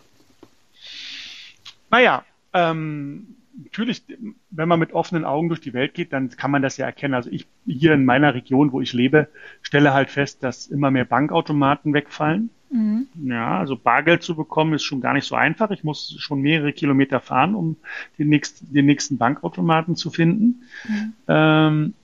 Naja, 1.91 2.25
ähm, 2.53 3.37
natürlich, 3.63 4.03
wenn 4.51 4.69
man 4.69 4.79
mit 4.79 4.93
offenen 4.93 5.25
Augen 5.25 5.49
durch 5.49 5.61
die 5.61 5.75
Welt 5.75 5.95
geht, 5.95 6.13
dann 6.13 6.31
kann 6.31 6.51
man 6.51 6.63
das 6.63 6.77
ja 6.77 6.87
erkennen. 6.87 7.15
Also 7.15 7.31
ich 7.31 7.47
hier 7.67 7.95
in 7.95 8.05
meiner 8.05 8.35
Region, 8.35 8.73
wo 8.73 8.81
ich 8.81 8.93
lebe, 8.93 9.29
stelle 9.63 9.95
halt 9.95 10.11
fest, 10.11 10.43
dass 10.43 10.67
immer 10.67 10.91
mehr 10.91 11.05
Bankautomaten 11.05 11.93
wegfallen. 11.95 12.51
Mhm. 12.71 13.07
Ja, 13.25 13.59
also 13.59 13.77
Bargeld 13.77 14.23
zu 14.23 14.35
bekommen 14.35 14.75
ist 14.75 14.85
schon 14.85 15.01
gar 15.01 15.15
nicht 15.15 15.27
so 15.27 15.35
einfach. 15.35 15.71
Ich 15.71 15.85
muss 15.85 16.17
schon 16.19 16.41
mehrere 16.41 16.73
Kilometer 16.73 17.21
fahren, 17.21 17.55
um 17.55 17.77
den, 18.19 18.29
nächst, 18.29 18.63
den 18.75 18.87
nächsten 18.87 19.19
Bankautomaten 19.19 19.97
zu 19.97 20.11
finden. 20.11 20.65
Mhm. 20.89 21.13
Ähm, 21.29 21.95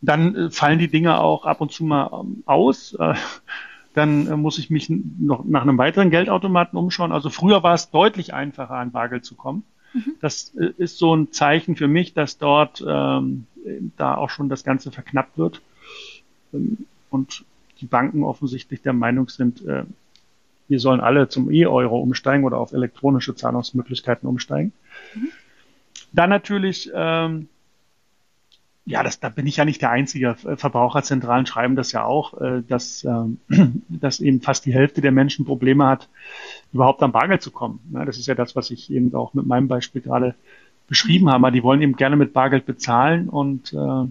dann 0.00 0.34
äh, 0.34 0.50
fallen 0.50 0.78
die 0.78 0.88
Dinge 0.88 1.18
auch 1.18 1.44
ab 1.44 1.60
und 1.60 1.72
zu 1.72 1.84
mal 1.84 2.10
ähm, 2.12 2.42
aus. 2.46 2.94
Äh, 2.94 3.14
dann 3.94 4.26
äh, 4.26 4.36
muss 4.36 4.58
ich 4.58 4.70
mich 4.70 4.90
noch 4.90 5.44
nach 5.44 5.62
einem 5.62 5.78
weiteren 5.78 6.10
Geldautomaten 6.10 6.78
umschauen. 6.78 7.12
Also 7.12 7.30
früher 7.30 7.62
war 7.62 7.74
es 7.74 7.90
deutlich 7.90 8.32
einfacher, 8.32 8.74
an 8.74 8.92
Bargeld 8.92 9.24
zu 9.24 9.34
kommen. 9.34 9.64
Mhm. 9.92 10.14
Das 10.20 10.52
äh, 10.58 10.72
ist 10.78 10.98
so 10.98 11.14
ein 11.14 11.32
Zeichen 11.32 11.76
für 11.76 11.88
mich, 11.88 12.14
dass 12.14 12.38
dort 12.38 12.84
ähm, 12.86 13.46
da 13.96 14.16
auch 14.16 14.30
schon 14.30 14.48
das 14.48 14.64
Ganze 14.64 14.90
verknappt 14.90 15.38
wird 15.38 15.60
ähm, 16.52 16.86
und 17.10 17.44
die 17.80 17.86
Banken 17.86 18.24
offensichtlich 18.24 18.82
der 18.82 18.92
Meinung 18.92 19.28
sind, 19.28 19.64
äh, 19.64 19.84
wir 20.68 20.80
sollen 20.80 21.00
alle 21.00 21.28
zum 21.28 21.50
E-Euro 21.50 21.98
umsteigen 21.98 22.44
oder 22.44 22.58
auf 22.58 22.72
elektronische 22.72 23.34
Zahlungsmöglichkeiten 23.34 24.28
umsteigen. 24.28 24.72
Mhm. 25.14 25.28
Dann 26.12 26.30
natürlich 26.30 26.90
ähm, 26.94 27.48
ja, 28.88 29.02
das, 29.02 29.20
da 29.20 29.28
bin 29.28 29.46
ich 29.46 29.58
ja 29.58 29.66
nicht 29.66 29.82
der 29.82 29.90
Einzige. 29.90 30.34
Verbraucherzentralen 30.34 31.44
schreiben 31.44 31.76
das 31.76 31.92
ja 31.92 32.04
auch, 32.04 32.40
äh, 32.40 32.62
dass, 32.66 33.04
ähm, 33.04 33.38
dass 33.88 34.20
eben 34.20 34.40
fast 34.40 34.64
die 34.64 34.72
Hälfte 34.72 35.02
der 35.02 35.12
Menschen 35.12 35.44
Probleme 35.44 35.86
hat, 35.86 36.08
überhaupt 36.72 37.02
am 37.02 37.12
Bargeld 37.12 37.42
zu 37.42 37.50
kommen. 37.50 37.80
Das 37.92 38.18
ist 38.18 38.26
ja 38.26 38.34
das, 38.34 38.56
was 38.56 38.70
ich 38.70 38.90
eben 38.92 39.14
auch 39.14 39.34
mit 39.34 39.46
meinem 39.46 39.68
Beispiel 39.68 40.02
gerade 40.02 40.34
beschrieben 40.86 41.30
habe. 41.30 41.52
Die 41.52 41.62
wollen 41.62 41.82
eben 41.82 41.96
gerne 41.96 42.16
mit 42.16 42.32
Bargeld 42.32 42.66
bezahlen 42.66 43.28
und 43.28 43.72
äh, 43.72 44.06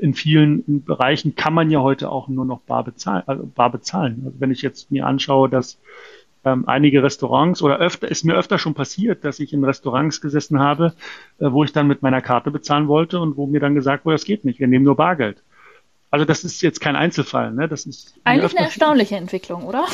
in 0.00 0.14
vielen 0.14 0.84
Bereichen 0.84 1.36
kann 1.36 1.54
man 1.54 1.70
ja 1.70 1.80
heute 1.80 2.10
auch 2.10 2.28
nur 2.28 2.44
noch 2.44 2.60
bar 2.60 2.82
bezahlen. 2.84 3.22
Also 3.26 3.46
bar 3.46 3.70
bezahlen. 3.70 4.22
Also 4.24 4.40
wenn 4.40 4.50
ich 4.50 4.62
jetzt 4.62 4.90
mir 4.90 5.06
anschaue, 5.06 5.48
dass 5.48 5.78
ähm, 6.44 6.64
einige 6.66 7.02
Restaurants 7.02 7.62
oder 7.62 7.78
öfter 7.78 8.08
ist 8.08 8.24
mir 8.24 8.34
öfter 8.34 8.58
schon 8.58 8.74
passiert, 8.74 9.24
dass 9.24 9.40
ich 9.40 9.52
in 9.52 9.64
Restaurants 9.64 10.20
gesessen 10.20 10.58
habe, 10.58 10.94
äh, 11.38 11.50
wo 11.50 11.64
ich 11.64 11.72
dann 11.72 11.86
mit 11.86 12.02
meiner 12.02 12.20
Karte 12.20 12.50
bezahlen 12.50 12.88
wollte 12.88 13.20
und 13.20 13.36
wo 13.36 13.46
mir 13.46 13.60
dann 13.60 13.74
gesagt 13.74 14.04
wurde, 14.04 14.14
das 14.14 14.24
geht 14.24 14.44
nicht, 14.44 14.60
wir 14.60 14.68
nehmen 14.68 14.84
nur 14.84 14.96
Bargeld. 14.96 15.42
Also 16.10 16.24
das 16.24 16.42
ist 16.42 16.62
jetzt 16.62 16.80
kein 16.80 16.96
Einzelfall, 16.96 17.52
ne? 17.52 17.68
Das 17.68 17.84
ist 17.84 18.14
eigentlich 18.24 18.56
eine 18.56 18.66
erstaunliche 18.66 19.16
Entwicklung, 19.16 19.64
oder? 19.64 19.86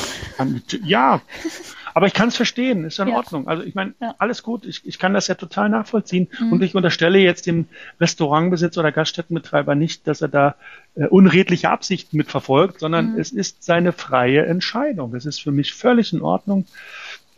Ja, 0.83 1.21
aber 1.93 2.07
ich 2.07 2.13
kann 2.13 2.29
es 2.29 2.37
verstehen, 2.37 2.85
ist 2.85 2.97
ja 2.97 3.03
in 3.03 3.11
ja. 3.11 3.17
Ordnung. 3.17 3.49
Also 3.49 3.63
ich 3.63 3.75
meine, 3.75 3.95
ja. 3.99 4.15
alles 4.17 4.41
gut, 4.41 4.65
ich, 4.65 4.85
ich 4.85 4.97
kann 4.97 5.13
das 5.13 5.27
ja 5.27 5.35
total 5.35 5.67
nachvollziehen. 5.67 6.29
Mhm. 6.39 6.53
Und 6.53 6.63
ich 6.63 6.73
unterstelle 6.73 7.19
jetzt 7.19 7.47
dem 7.47 7.67
Restaurantbesitzer 7.99 8.79
oder 8.79 8.93
Gaststättenbetreiber 8.93 9.75
nicht, 9.75 10.07
dass 10.07 10.21
er 10.21 10.29
da 10.29 10.55
äh, 10.95 11.05
unredliche 11.07 11.69
Absichten 11.69 12.15
mitverfolgt, 12.15 12.79
sondern 12.79 13.13
mhm. 13.13 13.19
es 13.19 13.33
ist 13.33 13.63
seine 13.63 13.91
freie 13.91 14.45
Entscheidung. 14.45 15.11
Das 15.11 15.25
ist 15.25 15.41
für 15.41 15.51
mich 15.51 15.73
völlig 15.73 16.13
in 16.13 16.21
Ordnung. 16.21 16.65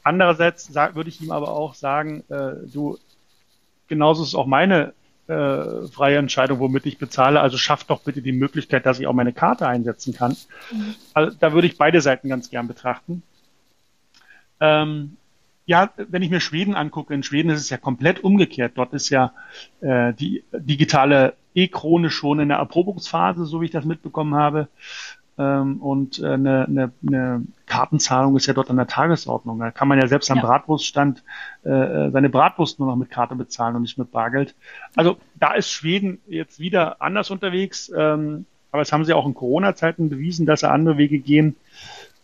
Andererseits 0.04 0.68
sag, 0.72 0.94
würde 0.94 1.10
ich 1.10 1.20
ihm 1.20 1.32
aber 1.32 1.50
auch 1.50 1.74
sagen, 1.74 2.24
äh, 2.30 2.52
du, 2.72 3.00
genauso 3.88 4.24
ist 4.24 4.36
auch 4.36 4.46
meine 4.46 4.94
äh, 5.28 5.88
freie 5.88 6.18
Entscheidung, 6.18 6.60
womit 6.60 6.86
ich 6.86 6.98
bezahle. 6.98 7.42
Also 7.42 7.58
schafft 7.58 7.90
doch 7.90 8.02
bitte 8.02 8.22
die 8.22 8.32
Möglichkeit, 8.32 8.86
dass 8.86 9.00
ich 9.00 9.08
auch 9.08 9.14
meine 9.14 9.34
Karte 9.34 9.68
einsetzen 9.68 10.14
kann. 10.14 10.36
Mhm. 10.72 10.96
Also, 11.14 11.36
da 11.40 11.54
würde 11.54 11.68
ich 11.68 11.78
beide 11.78 12.02
Seiten 12.02 12.30
ganz 12.30 12.50
gern 12.50 12.68
betrachten. 12.68 13.24
Ähm, 14.60 15.18
ja, 15.66 15.92
wenn 15.98 16.22
ich 16.22 16.30
mir 16.30 16.40
Schweden 16.40 16.76
angucke, 16.76 17.14
in 17.14 17.24
Schweden 17.24 17.50
ist 17.50 17.60
es 17.60 17.70
ja 17.70 17.78
komplett 17.78 18.24
umgekehrt. 18.24 18.74
Dort 18.76 18.94
ist 18.94 19.10
ja 19.10 19.34
äh, 19.82 20.14
die 20.14 20.44
digitale 20.54 21.34
E-Krone 21.54 22.10
schon 22.10 22.40
in 22.40 22.48
der 22.48 22.58
Erprobungsphase, 22.60 23.46
so 23.46 23.60
wie 23.60 23.66
ich 23.66 23.72
das 23.72 23.84
mitbekommen 23.84 24.36
habe. 24.36 24.70
Ähm, 25.38 25.82
und 25.82 26.20
äh, 26.20 26.28
eine, 26.28 26.66
eine, 26.66 26.92
eine 27.08 27.46
Kartenzahlung 27.66 28.36
ist 28.36 28.48
ja 28.48 28.54
dort 28.54 28.70
an 28.70 28.78
der 28.78 28.88
Tagesordnung. 28.88 29.60
Da 29.60 29.72
kann 29.72 29.88
man 29.88 30.00
ja 30.00 30.08
selbst 30.08 30.32
am 30.32 30.38
ja. 30.38 30.46
Bratwurststand 30.46 31.24
äh, 31.64 31.70
äh, 31.70 32.12
seine 32.12 32.30
Bratwurst 32.30 32.80
nur 32.80 32.88
noch 32.88 32.96
mit 32.96 33.12
Karte 33.12 33.36
bezahlen 33.36 33.76
und 33.76 33.84
nicht 33.84 33.98
mit 33.98 34.12
Bargeld. 34.12 34.56
Also 34.96 35.18
da 35.36 35.54
ist 35.54 35.70
Schweden 35.70 36.20
jetzt 36.28 36.60
wieder 36.60 37.02
anders 37.02 37.30
unterwegs. 37.30 37.92
Ähm, 37.96 38.46
aber 38.72 38.82
es 38.82 38.92
haben 38.92 39.06
sie 39.06 39.14
auch 39.14 39.26
in 39.26 39.34
Corona-Zeiten 39.34 40.10
bewiesen, 40.10 40.46
dass 40.46 40.62
sie 40.62 40.70
andere 40.70 40.98
Wege 40.98 41.20
gehen. 41.20 41.56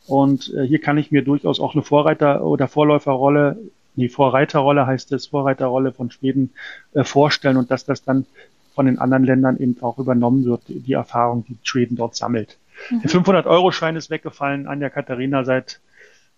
Und 0.08 0.54
äh, 0.54 0.66
hier 0.68 0.82
kann 0.82 0.98
ich 0.98 1.12
mir 1.12 1.24
durchaus 1.24 1.60
auch 1.60 1.74
eine 1.74 1.84
Vorreiter- 1.84 2.44
oder 2.44 2.68
Vorläuferrolle, 2.68 3.58
die 3.96 4.10
Vorreiterrolle 4.10 4.88
heißt 4.88 5.12
es, 5.12 5.28
Vorreiterrolle 5.28 5.92
von 5.92 6.12
Schweden 6.12 6.52
äh, 6.94 7.04
vorstellen 7.04 7.58
und 7.58 7.70
dass 7.70 7.86
das 7.86 8.04
dann 8.04 8.26
von 8.74 8.88
den 8.88 8.98
anderen 8.98 9.24
Ländern 9.24 9.58
eben 9.58 9.82
auch 9.82 10.00
übernommen 10.00 10.46
wird, 10.46 10.64
die 10.68 10.94
Erfahrung, 10.94 11.46
die 11.48 11.58
Schweden 11.62 11.96
dort 11.96 12.16
sammelt. 12.16 12.58
Mhm. 12.90 13.02
Der 13.02 13.12
500-Euro-Schein 13.12 13.96
ist 13.96 14.10
weggefallen, 14.10 14.68
Anja 14.68 14.90
Katharina 14.90 15.44
seit 15.44 15.80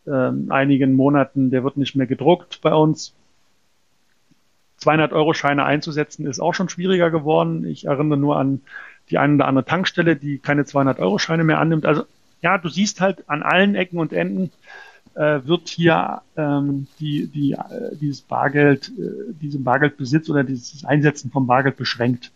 ähm, 0.08 0.52
einigen 0.52 0.94
Monaten, 0.94 1.50
der 1.50 1.64
wird 1.64 1.78
nicht 1.78 1.96
mehr 1.96 2.08
gedruckt 2.08 2.62
bei 2.62 2.74
uns. 2.74 3.14
200-Euro-Scheine 4.82 5.64
einzusetzen 5.64 6.28
ist 6.28 6.40
auch 6.40 6.54
schon 6.54 6.70
schwieriger 6.70 7.10
geworden. 7.10 7.66
Ich 7.66 7.86
erinnere 7.86 8.20
nur 8.20 8.38
an 8.38 8.62
die 9.10 9.18
eine 9.18 9.36
oder 9.36 9.48
andere 9.48 9.66
Tankstelle, 9.66 10.16
die 10.16 10.40
keine 10.40 10.64
200-Euro-Scheine 10.64 11.44
mehr 11.44 11.60
annimmt. 11.60 11.86
Also 11.86 12.04
ja, 12.42 12.58
du 12.58 12.70
siehst 12.70 13.02
halt 13.02 13.30
an 13.30 13.42
allen 13.42 13.76
Ecken 13.76 14.00
und 14.00 14.14
Enden 14.14 14.52
äh, 15.16 15.40
wird 15.46 15.70
hier 15.70 16.22
ähm, 16.36 16.88
die, 17.00 17.28
die, 17.28 17.54
äh, 17.54 17.96
dieses 17.96 18.22
Bargeld, 18.22 18.92
äh, 19.00 19.34
diesen 19.34 19.64
Bargeldbesitz 19.64 20.30
oder 20.30 20.44
dieses 20.44 20.86
Einsetzen 20.86 21.32
von 21.32 21.48
Bargeld 21.48 21.78
beschränkt. 21.78 22.32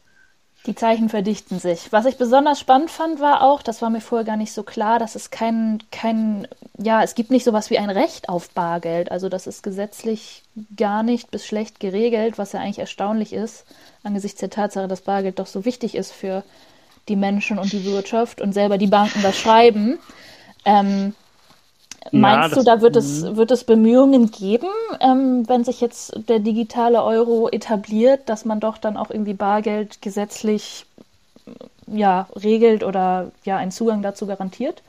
Die 0.66 0.76
Zeichen 0.76 1.08
verdichten 1.08 1.58
sich. 1.58 1.92
Was 1.92 2.06
ich 2.06 2.18
besonders 2.18 2.60
spannend 2.60 2.92
fand, 2.92 3.22
war 3.22 3.44
auch, 3.44 3.62
das 3.62 3.82
war 3.82 3.90
mir 3.90 4.02
vorher 4.02 4.26
gar 4.26 4.36
nicht 4.36 4.52
so 4.52 4.64
klar, 4.64 5.00
dass 5.00 5.16
es 5.16 5.32
kein, 5.32 5.82
kein, 5.90 6.48
ja, 6.78 7.02
es 7.02 7.16
gibt 7.16 7.32
nicht 7.32 7.46
sowas 7.46 7.70
wie 7.70 7.78
ein 7.78 7.90
Recht 7.90 8.28
auf 8.28 8.50
Bargeld. 8.50 9.10
Also 9.10 9.30
das 9.30 9.48
ist 9.48 9.64
gesetzlich 9.64 10.44
gar 10.76 11.02
nicht 11.02 11.32
bis 11.32 11.46
schlecht 11.46 11.80
geregelt, 11.80 12.38
was 12.38 12.52
ja 12.52 12.60
eigentlich 12.60 12.80
erstaunlich 12.80 13.32
ist, 13.32 13.66
angesichts 14.04 14.42
der 14.42 14.50
Tatsache, 14.50 14.90
dass 14.90 15.02
Bargeld 15.02 15.40
doch 15.40 15.48
so 15.48 15.64
wichtig 15.64 15.96
ist 15.96 16.12
für 16.12 16.44
die 17.08 17.16
Menschen 17.16 17.58
und 17.58 17.72
die 17.72 17.86
Wirtschaft 17.86 18.42
und 18.42 18.54
selber 18.54 18.78
die 18.78 18.88
Banken 18.88 19.22
das 19.22 19.38
schreiben. 19.38 19.98
Ähm, 20.66 21.16
meinst 22.12 22.56
ja, 22.56 22.62
du, 22.62 22.66
da 22.66 22.82
wird 22.82 22.96
es, 22.96 23.24
mhm. 23.24 23.38
wird 23.38 23.52
es 23.52 23.64
Bemühungen 23.64 24.32
geben, 24.32 24.68
ähm, 25.00 25.48
wenn 25.48 25.64
sich 25.64 25.82
jetzt 25.82 26.30
der 26.30 26.40
digitale 26.40 27.04
Euro 27.04 27.50
etabliert, 27.50 28.30
dass 28.30 28.46
man 28.46 28.60
doch 28.60 28.78
dann 28.78 28.98
auch 28.98 29.10
irgendwie 29.10 29.34
Bargeld 29.34 30.02
gesetzlich 30.02 30.86
ja, 31.88 32.28
regelt 32.36 32.84
oder 32.84 33.32
ja 33.44 33.58
einen 33.58 33.72
Zugang 33.72 34.02
dazu 34.02 34.28
garantiert? 34.28 34.84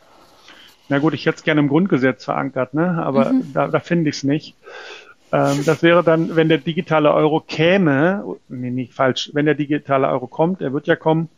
Na 0.89 0.99
gut, 0.99 1.15
ich 1.15 1.25
hätte 1.27 1.39
es 1.39 1.45
gerne 1.45 1.61
im 1.61 1.69
Grundgesetz 1.69 2.25
verankert, 2.25 2.75
ne? 2.75 3.03
aber 3.03 3.33
mhm. 3.33 3.53
da, 3.53 3.69
da 3.69 3.81
finde 3.81 4.11
ich 4.11 4.17
es 4.17 4.25
nicht. 4.25 4.57
Ähm, 5.33 5.65
das 5.65 5.83
wäre 5.83 6.03
dann, 6.03 6.35
wenn 6.35 6.49
der 6.49 6.59
digitale 6.59 7.13
Euro 7.13 7.41
käme, 7.41 8.25
nee, 8.49 8.71
nicht 8.71 8.93
falsch, 8.93 9.31
wenn 9.33 9.47
der 9.47 9.55
digitale 9.55 10.09
Euro 10.09 10.27
kommt, 10.27 10.61
er 10.61 10.73
wird 10.73 10.89
ja 10.89 10.97
kommen, 10.97 11.29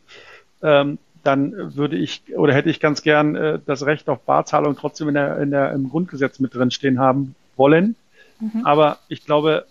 ähm, 0.63 0.97
dann 1.23 1.75
würde 1.75 1.97
ich 1.97 2.23
oder 2.35 2.53
hätte 2.53 2.69
ich 2.69 2.79
ganz 2.79 3.01
gern 3.01 3.35
äh, 3.35 3.59
das 3.65 3.85
Recht 3.85 4.09
auf 4.09 4.21
Barzahlung 4.21 4.75
trotzdem 4.75 5.07
in 5.07 5.13
der, 5.15 5.37
in 5.39 5.51
der, 5.51 5.71
im 5.71 5.89
Grundgesetz 5.89 6.39
mit 6.39 6.53
drin 6.53 6.71
stehen 6.71 6.99
haben 6.99 7.35
wollen. 7.55 7.95
Mhm. 8.39 8.65
Aber 8.65 8.99
ich 9.07 9.25
glaube, 9.25 9.65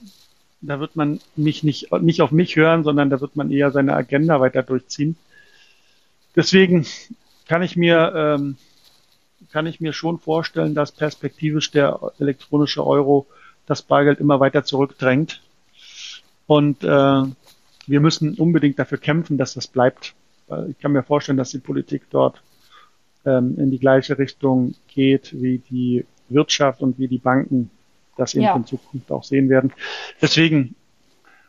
da 0.63 0.81
wird 0.81 0.97
man 0.97 1.21
mich 1.37 1.63
nicht, 1.63 1.93
nicht 2.01 2.23
auf 2.23 2.31
mich 2.31 2.57
hören, 2.57 2.85
sondern 2.85 3.11
da 3.11 3.21
wird 3.21 3.37
man 3.37 3.51
eher 3.51 3.71
seine 3.71 3.95
Agenda 3.95 4.41
weiter 4.41 4.63
durchziehen. 4.63 5.17
Deswegen 6.37 6.87
kann 7.47 7.63
ich 7.63 7.77
mir, 7.77 8.13
ähm, 8.15 8.57
kann 9.51 9.67
ich 9.67 9.81
mir 9.81 9.93
schon 9.93 10.19
vorstellen, 10.19 10.75
dass 10.75 10.93
perspektivisch 10.93 11.71
der 11.73 12.01
elektronische 12.19 12.87
Euro 12.87 13.27
das 13.67 13.83
Bargeld 13.83 14.21
immer 14.21 14.41
weiter 14.41 14.65
zurückdrängt. 14.65 15.43
Und 16.47 16.83
äh, 16.85 16.87
wir 17.87 18.01
müssen 18.01 18.35
unbedingt 18.35 18.79
dafür 18.79 18.99
kämpfen, 18.99 19.37
dass 19.39 19.55
das 19.55 19.67
bleibt. 19.67 20.15
Ich 20.69 20.79
kann 20.79 20.93
mir 20.93 21.03
vorstellen, 21.03 21.39
dass 21.39 21.51
die 21.51 21.59
Politik 21.59 22.03
dort 22.11 22.43
ähm, 23.25 23.59
in 23.59 23.71
die 23.71 23.79
gleiche 23.79 24.19
Richtung 24.19 24.75
geht 24.89 25.33
wie 25.41 25.59
die 25.59 26.05
Wirtschaft 26.29 26.83
und 26.83 26.99
wie 26.99 27.09
die 27.09 27.19
Banken 27.19 27.71
das 28.17 28.35
eben 28.35 28.45
ja. 28.45 28.57
in 28.57 28.67
Zukunft 28.67 29.11
auch 29.11 29.25
sehen 29.25 29.49
werden. 29.49 29.73
Deswegen 30.21 30.75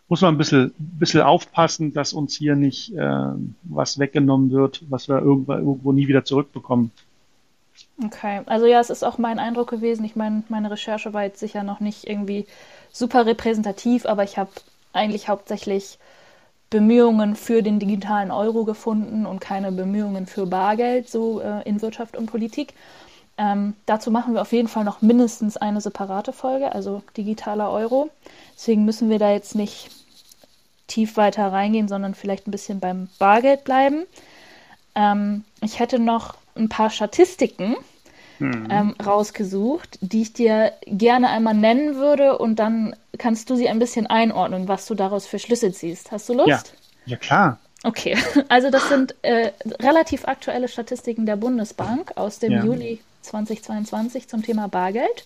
muss 0.07 0.21
man 0.21 0.35
ein 0.35 0.37
bisschen, 0.37 0.73
bisschen 0.77 1.21
aufpassen, 1.21 1.93
dass 1.93 2.13
uns 2.13 2.35
hier 2.35 2.55
nicht 2.55 2.93
äh, 2.95 3.29
was 3.63 3.99
weggenommen 3.99 4.51
wird, 4.51 4.83
was 4.89 5.07
wir 5.07 5.19
irgendwo, 5.19 5.53
irgendwo 5.53 5.91
nie 5.91 6.07
wieder 6.07 6.25
zurückbekommen. 6.25 6.91
Okay, 8.03 8.41
also 8.45 8.65
ja, 8.65 8.79
es 8.79 8.89
ist 8.89 9.03
auch 9.03 9.17
mein 9.17 9.39
Eindruck 9.39 9.69
gewesen. 9.69 10.05
Ich 10.05 10.15
meine, 10.15 10.43
meine 10.49 10.71
Recherche 10.71 11.13
war 11.13 11.23
jetzt 11.23 11.39
sicher 11.39 11.63
noch 11.63 11.79
nicht 11.79 12.07
irgendwie 12.07 12.45
super 12.91 13.25
repräsentativ, 13.25 14.05
aber 14.05 14.23
ich 14.23 14.37
habe 14.37 14.51
eigentlich 14.93 15.27
hauptsächlich 15.27 15.97
Bemühungen 16.73 17.35
für 17.35 17.61
den 17.61 17.77
digitalen 17.77 18.31
Euro 18.31 18.65
gefunden 18.65 19.27
und 19.27 19.39
keine 19.39 19.71
Bemühungen 19.71 20.25
für 20.25 20.47
Bargeld, 20.47 21.07
so 21.07 21.39
äh, 21.39 21.61
in 21.69 21.83
Wirtschaft 21.83 22.17
und 22.17 22.25
Politik. 22.25 22.73
Ähm, 23.37 23.75
dazu 23.85 24.09
machen 24.09 24.33
wir 24.33 24.41
auf 24.41 24.51
jeden 24.51 24.67
Fall 24.67 24.83
noch 24.83 25.03
mindestens 25.03 25.55
eine 25.55 25.81
separate 25.81 26.33
Folge, 26.33 26.73
also 26.73 27.03
digitaler 27.15 27.69
Euro. 27.69 28.09
Deswegen 28.55 28.85
müssen 28.85 29.11
wir 29.11 29.19
da 29.19 29.31
jetzt 29.31 29.53
nicht 29.53 29.91
tief 30.87 31.15
weiter 31.15 31.51
reingehen, 31.51 31.87
sondern 31.87 32.15
vielleicht 32.15 32.47
ein 32.47 32.51
bisschen 32.51 32.79
beim 32.79 33.07
Bargeld 33.19 33.65
bleiben. 33.65 34.07
Ähm, 34.95 35.43
ich 35.61 35.77
hätte 35.77 35.99
noch 35.99 36.37
ein 36.55 36.69
paar 36.69 36.89
Statistiken 36.89 37.75
mhm. 38.43 38.67
ähm, 38.69 38.95
rausgesucht, 39.03 39.99
die 40.01 40.21
ich 40.23 40.33
dir 40.33 40.73
gerne 40.85 41.29
einmal 41.29 41.53
nennen 41.53 41.95
würde 41.95 42.37
und 42.37 42.57
dann 42.57 42.95
kannst 43.17 43.49
du 43.49 43.55
sie 43.55 43.69
ein 43.69 43.79
bisschen 43.79 44.07
einordnen, 44.07 44.67
was 44.67 44.85
du 44.85 44.95
daraus 44.95 45.25
für 45.25 45.39
Schlüsse 45.39 45.71
ziehst. 45.71 46.11
Hast 46.11 46.29
du 46.29 46.33
Lust? 46.33 46.47
Ja, 46.47 46.61
ja 47.05 47.17
klar. 47.17 47.59
Okay, 47.83 48.17
also 48.49 48.69
das 48.69 48.87
sind 48.89 49.15
äh, 49.21 49.51
relativ 49.81 50.25
aktuelle 50.25 50.67
Statistiken 50.67 51.25
der 51.25 51.35
Bundesbank 51.35 52.13
aus 52.15 52.39
dem 52.39 52.53
ja. 52.53 52.63
Juli 52.63 53.01
2022 53.21 54.27
zum 54.27 54.41
Thema 54.43 54.67
Bargeld. 54.67 55.25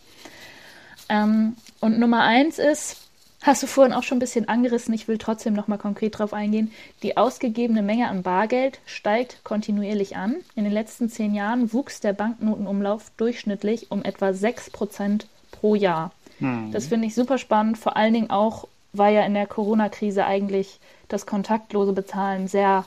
Ähm, 1.09 1.55
und 1.79 1.99
Nummer 1.99 2.23
eins 2.23 2.59
ist, 2.59 3.06
hast 3.43 3.63
du 3.63 3.67
vorhin 3.67 3.93
auch 3.93 4.03
schon 4.03 4.17
ein 4.17 4.19
bisschen 4.19 4.49
angerissen, 4.49 4.93
ich 4.93 5.07
will 5.07 5.17
trotzdem 5.17 5.53
nochmal 5.53 5.77
konkret 5.77 6.17
drauf 6.17 6.33
eingehen, 6.33 6.71
die 7.03 7.17
ausgegebene 7.17 7.81
Menge 7.81 8.09
an 8.09 8.23
Bargeld 8.23 8.79
steigt 8.85 9.43
kontinuierlich 9.43 10.17
an. 10.17 10.37
In 10.55 10.63
den 10.63 10.73
letzten 10.73 11.09
zehn 11.09 11.35
Jahren 11.35 11.71
wuchs 11.73 11.99
der 11.99 12.13
Banknotenumlauf 12.13 13.11
durchschnittlich 13.17 13.91
um 13.91 14.03
etwa 14.03 14.29
6% 14.29 15.25
pro 15.51 15.75
Jahr. 15.75 16.11
Mhm. 16.39 16.71
Das 16.71 16.87
finde 16.87 17.07
ich 17.07 17.15
super 17.15 17.37
spannend, 17.37 17.77
vor 17.77 17.95
allen 17.95 18.13
Dingen 18.13 18.29
auch, 18.29 18.67
weil 18.93 19.13
ja 19.13 19.25
in 19.25 19.33
der 19.33 19.47
Corona-Krise 19.47 20.25
eigentlich 20.25 20.79
das 21.07 21.25
kontaktlose 21.25 21.93
Bezahlen 21.93 22.47
sehr 22.47 22.85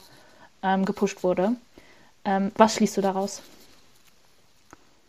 ähm, 0.62 0.84
gepusht 0.84 1.22
wurde. 1.22 1.52
Ähm, 2.24 2.52
was 2.56 2.74
schließt 2.74 2.96
du 2.96 3.00
daraus? 3.00 3.42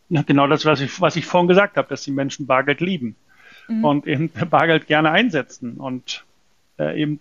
Ja, 0.10 0.21
genau 0.21 0.47
das, 0.47 0.65
was 0.65 0.82
ich, 0.82 0.99
was 1.01 1.15
ich 1.15 1.25
vorhin 1.25 1.47
gesagt 1.47 1.77
habe, 1.77 1.88
dass 1.88 2.04
die 2.04 2.12
Menschen 2.12 2.45
Bargeld 2.45 2.82
lieben 2.82 3.15
mhm. 3.77 3.86
und 3.86 4.07
eben 4.07 4.29
Bargeld 4.49 4.88
gerne 4.88 5.12
einsetzen 5.12 5.77
und 5.77 6.25
äh, 6.79 7.01
eben 7.01 7.19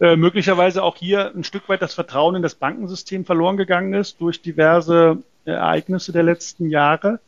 äh, 0.00 0.16
möglicherweise 0.16 0.82
auch 0.82 0.96
hier 0.96 1.32
ein 1.34 1.44
Stück 1.44 1.68
weit 1.68 1.82
das 1.82 1.94
Vertrauen 1.94 2.34
in 2.34 2.42
das 2.42 2.54
Bankensystem 2.54 3.24
verloren 3.24 3.56
gegangen 3.56 3.94
ist 3.94 4.20
durch 4.20 4.42
diverse 4.42 5.22
Ereignisse 5.44 6.12
der 6.12 6.22
letzten 6.22 6.70
Jahre 6.70 7.20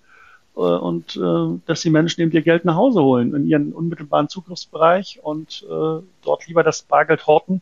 äh, 0.57 0.61
und 0.61 1.17
äh, 1.17 1.61
dass 1.67 1.83
die 1.83 1.91
Menschen 1.91 2.21
eben 2.23 2.33
ihr 2.33 2.43
Geld 2.43 2.65
nach 2.65 2.77
Hause 2.77 3.03
holen 3.03 3.35
in 3.35 3.47
ihren 3.47 3.73
unmittelbaren 3.73 4.29
Zugriffsbereich 4.29 5.21
und 5.23 5.65
äh, 5.69 6.03
dort 6.23 6.47
lieber 6.47 6.63
das 6.63 6.83
Bargeld 6.83 7.27
horten, 7.27 7.61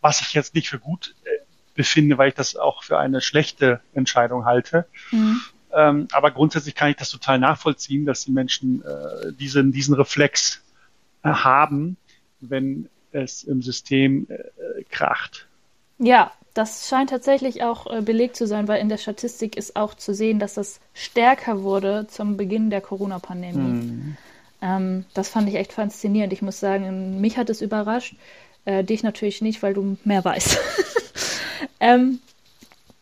was 0.00 0.20
ich 0.20 0.34
jetzt 0.34 0.54
nicht 0.54 0.68
für 0.68 0.78
gut 0.78 1.14
äh, 1.24 1.28
befinde, 1.74 2.18
weil 2.18 2.28
ich 2.28 2.34
das 2.34 2.56
auch 2.56 2.82
für 2.82 2.98
eine 2.98 3.20
schlechte 3.20 3.80
Entscheidung 3.94 4.44
halte. 4.44 4.86
Mhm. 5.12 5.40
Ähm, 5.72 6.08
aber 6.12 6.30
grundsätzlich 6.30 6.74
kann 6.74 6.90
ich 6.90 6.96
das 6.96 7.10
total 7.10 7.38
nachvollziehen, 7.38 8.04
dass 8.04 8.24
die 8.24 8.32
Menschen 8.32 8.82
äh, 8.84 9.32
diesen, 9.32 9.72
diesen 9.72 9.94
Reflex 9.94 10.62
äh, 11.22 11.28
haben, 11.28 11.96
wenn 12.40 12.88
es 13.12 13.44
im 13.44 13.62
System 13.62 14.26
äh, 14.28 14.82
kracht. 14.90 15.46
Ja, 15.98 16.32
das 16.54 16.88
scheint 16.88 17.10
tatsächlich 17.10 17.62
auch 17.62 17.86
äh, 17.86 18.00
belegt 18.02 18.36
zu 18.36 18.46
sein, 18.46 18.66
weil 18.68 18.80
in 18.80 18.88
der 18.88 18.98
Statistik 18.98 19.56
ist 19.56 19.76
auch 19.76 19.94
zu 19.94 20.14
sehen, 20.14 20.38
dass 20.38 20.54
das 20.54 20.80
stärker 20.94 21.62
wurde 21.62 22.06
zum 22.08 22.36
Beginn 22.36 22.70
der 22.70 22.80
Corona-Pandemie. 22.80 23.82
Mhm. 23.82 24.16
Ähm, 24.62 25.04
das 25.14 25.28
fand 25.28 25.48
ich 25.48 25.54
echt 25.54 25.72
faszinierend. 25.72 26.32
Ich 26.32 26.42
muss 26.42 26.58
sagen, 26.58 27.20
mich 27.20 27.36
hat 27.36 27.50
es 27.50 27.60
überrascht, 27.60 28.16
äh, 28.64 28.82
dich 28.82 29.02
natürlich 29.02 29.42
nicht, 29.42 29.62
weil 29.62 29.74
du 29.74 29.96
mehr 30.04 30.24
weißt. 30.24 30.58
ähm, 31.80 32.18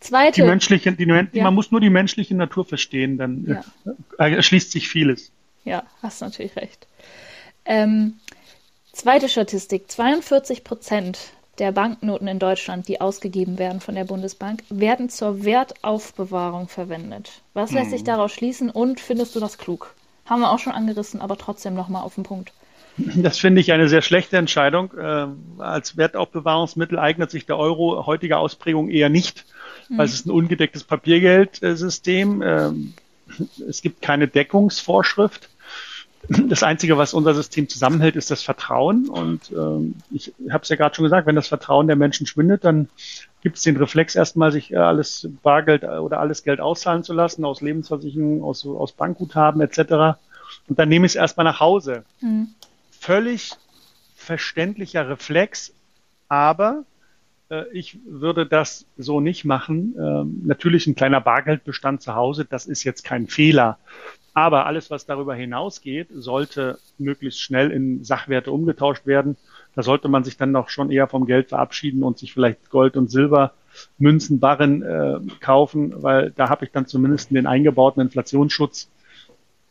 Zweite. 0.00 0.42
Die 0.42 0.46
menschliche, 0.46 0.92
die, 0.92 1.06
ja. 1.32 1.42
Man 1.42 1.54
muss 1.54 1.70
nur 1.70 1.80
die 1.80 1.90
menschliche 1.90 2.34
Natur 2.34 2.64
verstehen, 2.64 3.18
dann 3.18 3.44
ja. 3.46 3.94
äh, 4.24 4.34
erschließt 4.34 4.70
sich 4.70 4.88
vieles. 4.88 5.32
Ja, 5.64 5.82
hast 6.02 6.20
natürlich 6.20 6.54
recht. 6.56 6.86
Ähm, 7.64 8.14
zweite 8.92 9.28
Statistik: 9.28 9.90
42 9.90 10.62
Prozent 10.62 11.18
der 11.58 11.72
Banknoten 11.72 12.28
in 12.28 12.38
Deutschland, 12.38 12.86
die 12.86 13.00
ausgegeben 13.00 13.58
werden 13.58 13.80
von 13.80 13.96
der 13.96 14.04
Bundesbank, 14.04 14.62
werden 14.70 15.08
zur 15.08 15.44
Wertaufbewahrung 15.44 16.68
verwendet. 16.68 17.42
Was 17.54 17.72
lässt 17.72 17.86
hm. 17.86 17.90
sich 17.90 18.04
daraus 18.04 18.32
schließen 18.32 18.70
und 18.70 19.00
findest 19.00 19.34
du 19.34 19.40
das 19.40 19.58
klug? 19.58 19.94
Haben 20.26 20.40
wir 20.42 20.52
auch 20.52 20.58
schon 20.60 20.72
angerissen, 20.72 21.20
aber 21.20 21.36
trotzdem 21.36 21.74
nochmal 21.74 22.02
auf 22.02 22.14
den 22.14 22.24
Punkt. 22.24 22.52
Das 22.98 23.38
finde 23.38 23.60
ich 23.60 23.72
eine 23.72 23.88
sehr 23.88 24.02
schlechte 24.02 24.36
Entscheidung. 24.36 24.92
Äh, 24.98 25.26
als 25.58 25.96
Wertaufbewahrungsmittel 25.96 26.98
eignet 26.98 27.30
sich 27.30 27.46
der 27.46 27.56
Euro 27.56 28.06
heutiger 28.06 28.40
Ausprägung 28.40 28.90
eher 28.90 29.08
nicht. 29.08 29.46
Weil 29.96 30.06
es 30.06 30.14
ist 30.14 30.26
ein 30.26 30.30
ungedecktes 30.30 30.84
Papiergeldsystem. 30.84 32.42
Ähm, 32.42 32.94
es 33.68 33.82
gibt 33.82 34.02
keine 34.02 34.28
Deckungsvorschrift. 34.28 35.48
Das 36.28 36.62
Einzige, 36.62 36.98
was 36.98 37.14
unser 37.14 37.32
System 37.32 37.68
zusammenhält, 37.68 38.16
ist 38.16 38.30
das 38.30 38.42
Vertrauen. 38.42 39.08
Und 39.08 39.52
ähm, 39.52 39.94
ich 40.10 40.32
habe 40.50 40.62
es 40.62 40.68
ja 40.68 40.76
gerade 40.76 40.94
schon 40.94 41.04
gesagt, 41.04 41.26
wenn 41.26 41.36
das 41.36 41.48
Vertrauen 41.48 41.86
der 41.86 41.96
Menschen 41.96 42.26
schwindet, 42.26 42.64
dann 42.64 42.88
gibt 43.42 43.56
es 43.56 43.62
den 43.62 43.76
Reflex 43.76 44.16
erstmal, 44.16 44.50
sich 44.50 44.76
alles 44.76 45.28
Bargeld 45.42 45.84
oder 45.84 46.18
alles 46.18 46.42
Geld 46.42 46.60
auszahlen 46.60 47.04
zu 47.04 47.12
lassen, 47.12 47.44
aus 47.44 47.60
Lebensversicherungen, 47.60 48.42
aus, 48.42 48.66
aus 48.66 48.92
Bankguthaben 48.92 49.60
etc. 49.60 50.18
Und 50.66 50.78
dann 50.78 50.88
nehme 50.88 51.06
ich 51.06 51.12
es 51.12 51.16
erstmal 51.16 51.44
nach 51.44 51.60
Hause. 51.60 52.04
Mhm 52.20 52.48
völlig 52.98 53.52
verständlicher 54.16 55.08
Reflex, 55.08 55.72
aber 56.28 56.84
äh, 56.84 56.97
ich 57.72 57.98
würde 58.06 58.46
das 58.46 58.86
so 58.96 59.20
nicht 59.20 59.44
machen. 59.44 59.94
Ähm, 59.98 60.42
natürlich 60.44 60.86
ein 60.86 60.94
kleiner 60.94 61.20
Bargeldbestand 61.20 62.02
zu 62.02 62.14
Hause, 62.14 62.44
das 62.44 62.66
ist 62.66 62.84
jetzt 62.84 63.04
kein 63.04 63.26
Fehler. 63.26 63.78
Aber 64.34 64.66
alles, 64.66 64.90
was 64.90 65.06
darüber 65.06 65.34
hinausgeht, 65.34 66.08
sollte 66.12 66.78
möglichst 66.98 67.40
schnell 67.40 67.72
in 67.72 68.04
Sachwerte 68.04 68.52
umgetauscht 68.52 69.06
werden. 69.06 69.36
Da 69.74 69.82
sollte 69.82 70.08
man 70.08 70.24
sich 70.24 70.36
dann 70.36 70.52
noch 70.52 70.68
schon 70.68 70.90
eher 70.90 71.08
vom 71.08 71.26
Geld 71.26 71.48
verabschieden 71.48 72.02
und 72.02 72.18
sich 72.18 72.34
vielleicht 72.34 72.70
Gold 72.70 72.96
und 72.96 73.10
Silber, 73.10 73.52
Münzen, 73.98 74.38
Barren 74.40 74.82
äh, 74.82 75.18
kaufen, 75.40 76.02
weil 76.02 76.32
da 76.36 76.48
habe 76.50 76.64
ich 76.64 76.70
dann 76.70 76.86
zumindest 76.86 77.30
den 77.30 77.46
eingebauten 77.46 78.02
Inflationsschutz 78.02 78.88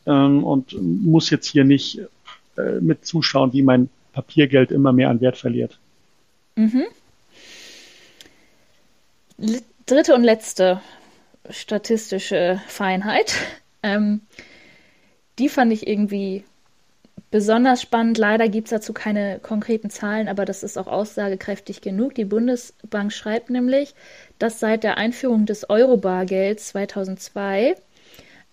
ähm, 0.05 0.43
und 0.43 0.75
muss 0.81 1.29
jetzt 1.29 1.47
hier 1.47 1.63
nicht 1.63 2.01
äh, 2.57 2.79
mit 2.81 3.05
zuschauen, 3.05 3.53
wie 3.53 3.61
mein 3.61 3.89
Papiergeld 4.13 4.71
immer 4.71 4.91
mehr 4.91 5.09
an 5.09 5.21
Wert 5.21 5.37
verliert. 5.37 5.79
Mhm. 6.55 6.85
Dritte 9.85 10.15
und 10.15 10.23
letzte 10.23 10.81
statistische 11.49 12.61
Feinheit. 12.67 13.35
Ähm, 13.83 14.21
die 15.39 15.49
fand 15.49 15.71
ich 15.71 15.87
irgendwie 15.87 16.43
besonders 17.29 17.81
spannend. 17.81 18.17
Leider 18.17 18.49
gibt 18.49 18.67
es 18.67 18.71
dazu 18.71 18.93
keine 18.93 19.39
konkreten 19.39 19.89
Zahlen, 19.89 20.27
aber 20.27 20.45
das 20.45 20.63
ist 20.63 20.77
auch 20.77 20.87
aussagekräftig 20.87 21.81
genug. 21.81 22.15
Die 22.15 22.25
Bundesbank 22.25 23.13
schreibt 23.13 23.49
nämlich, 23.49 23.93
dass 24.39 24.59
seit 24.59 24.83
der 24.83 24.97
Einführung 24.97 25.45
des 25.45 25.69
Euro-Bargelds 25.69 26.69
2002 26.69 27.75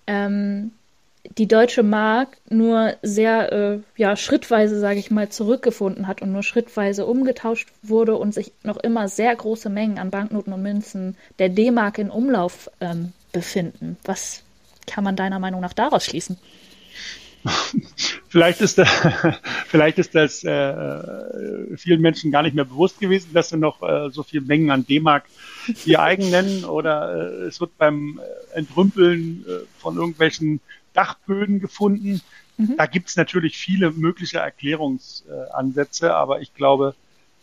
ähm, 0.07 0.73
die 1.39 1.49
deutsche 1.49 1.83
Mark 1.83 2.37
nur 2.49 2.95
sehr 3.03 3.53
äh, 3.53 3.79
ja, 3.97 4.17
schrittweise, 4.17 4.79
sage 4.79 4.99
ich 4.99 5.11
mal, 5.11 5.31
zurückgefunden 5.31 6.07
hat 6.07 6.23
und 6.23 6.33
nur 6.33 6.43
schrittweise 6.43 7.07
umgetauscht 7.07 7.69
wurde 7.83 8.17
und 8.17 8.35
sich 8.35 8.53
noch 8.63 8.77
immer 8.77 9.09
sehr 9.09 9.35
große 9.35 9.71
Mengen 9.71 9.99
an 9.99 10.11
Banknoten 10.11 10.53
und 10.53 10.63
Münzen 10.63 11.17
der 11.39 11.49
D-Mark 11.49 11.99
in 11.99 12.11
Umlauf 12.11 12.71
ähm, 12.81 13.13
befinden. 13.33 13.97
Was 14.05 14.43
kann 14.87 15.05
man 15.05 15.17
deiner 15.17 15.39
Meinung 15.39 15.61
nach 15.61 15.73
daraus 15.73 16.05
schließen? 16.05 16.37
vielleicht 18.29 18.61
ist, 18.61 18.79
da, 18.79 18.85
vielleicht 19.67 19.99
ist 19.99 20.15
das 20.15 20.45
äh, 20.45 21.77
vielen 21.77 22.01
Menschen 22.01 22.31
gar 22.31 22.43
nicht 22.43 22.55
mehr 22.55 22.65
bewusst 22.65 23.01
gewesen, 23.01 23.31
dass 23.33 23.51
sie 23.51 23.59
noch 23.59 23.83
äh, 23.83 24.11
so 24.11 24.23
viele 24.23 24.45
Mengen 24.45 24.71
an 24.71 24.87
D-Mark 24.87 25.25
ihr 25.85 26.01
eigen 26.01 26.31
nennen 26.31 26.65
oder 26.65 27.15
äh, 27.15 27.47
es 27.47 27.61
wird 27.61 27.77
beim 27.77 28.21
äh, 28.23 28.59
Entrümpeln 28.59 29.45
äh, 29.47 29.67
von 29.79 29.97
irgendwelchen 29.97 30.61
Dachböden 30.95 31.61
gefunden. 31.61 32.23
Mhm. 32.57 32.77
Da 32.79 32.87
gibt 32.87 33.09
es 33.09 33.17
natürlich 33.17 33.59
viele 33.59 33.91
mögliche 33.91 34.39
Erklärungsansätze, 34.39 36.15
aber 36.15 36.41
ich 36.41 36.55
glaube, 36.55 36.95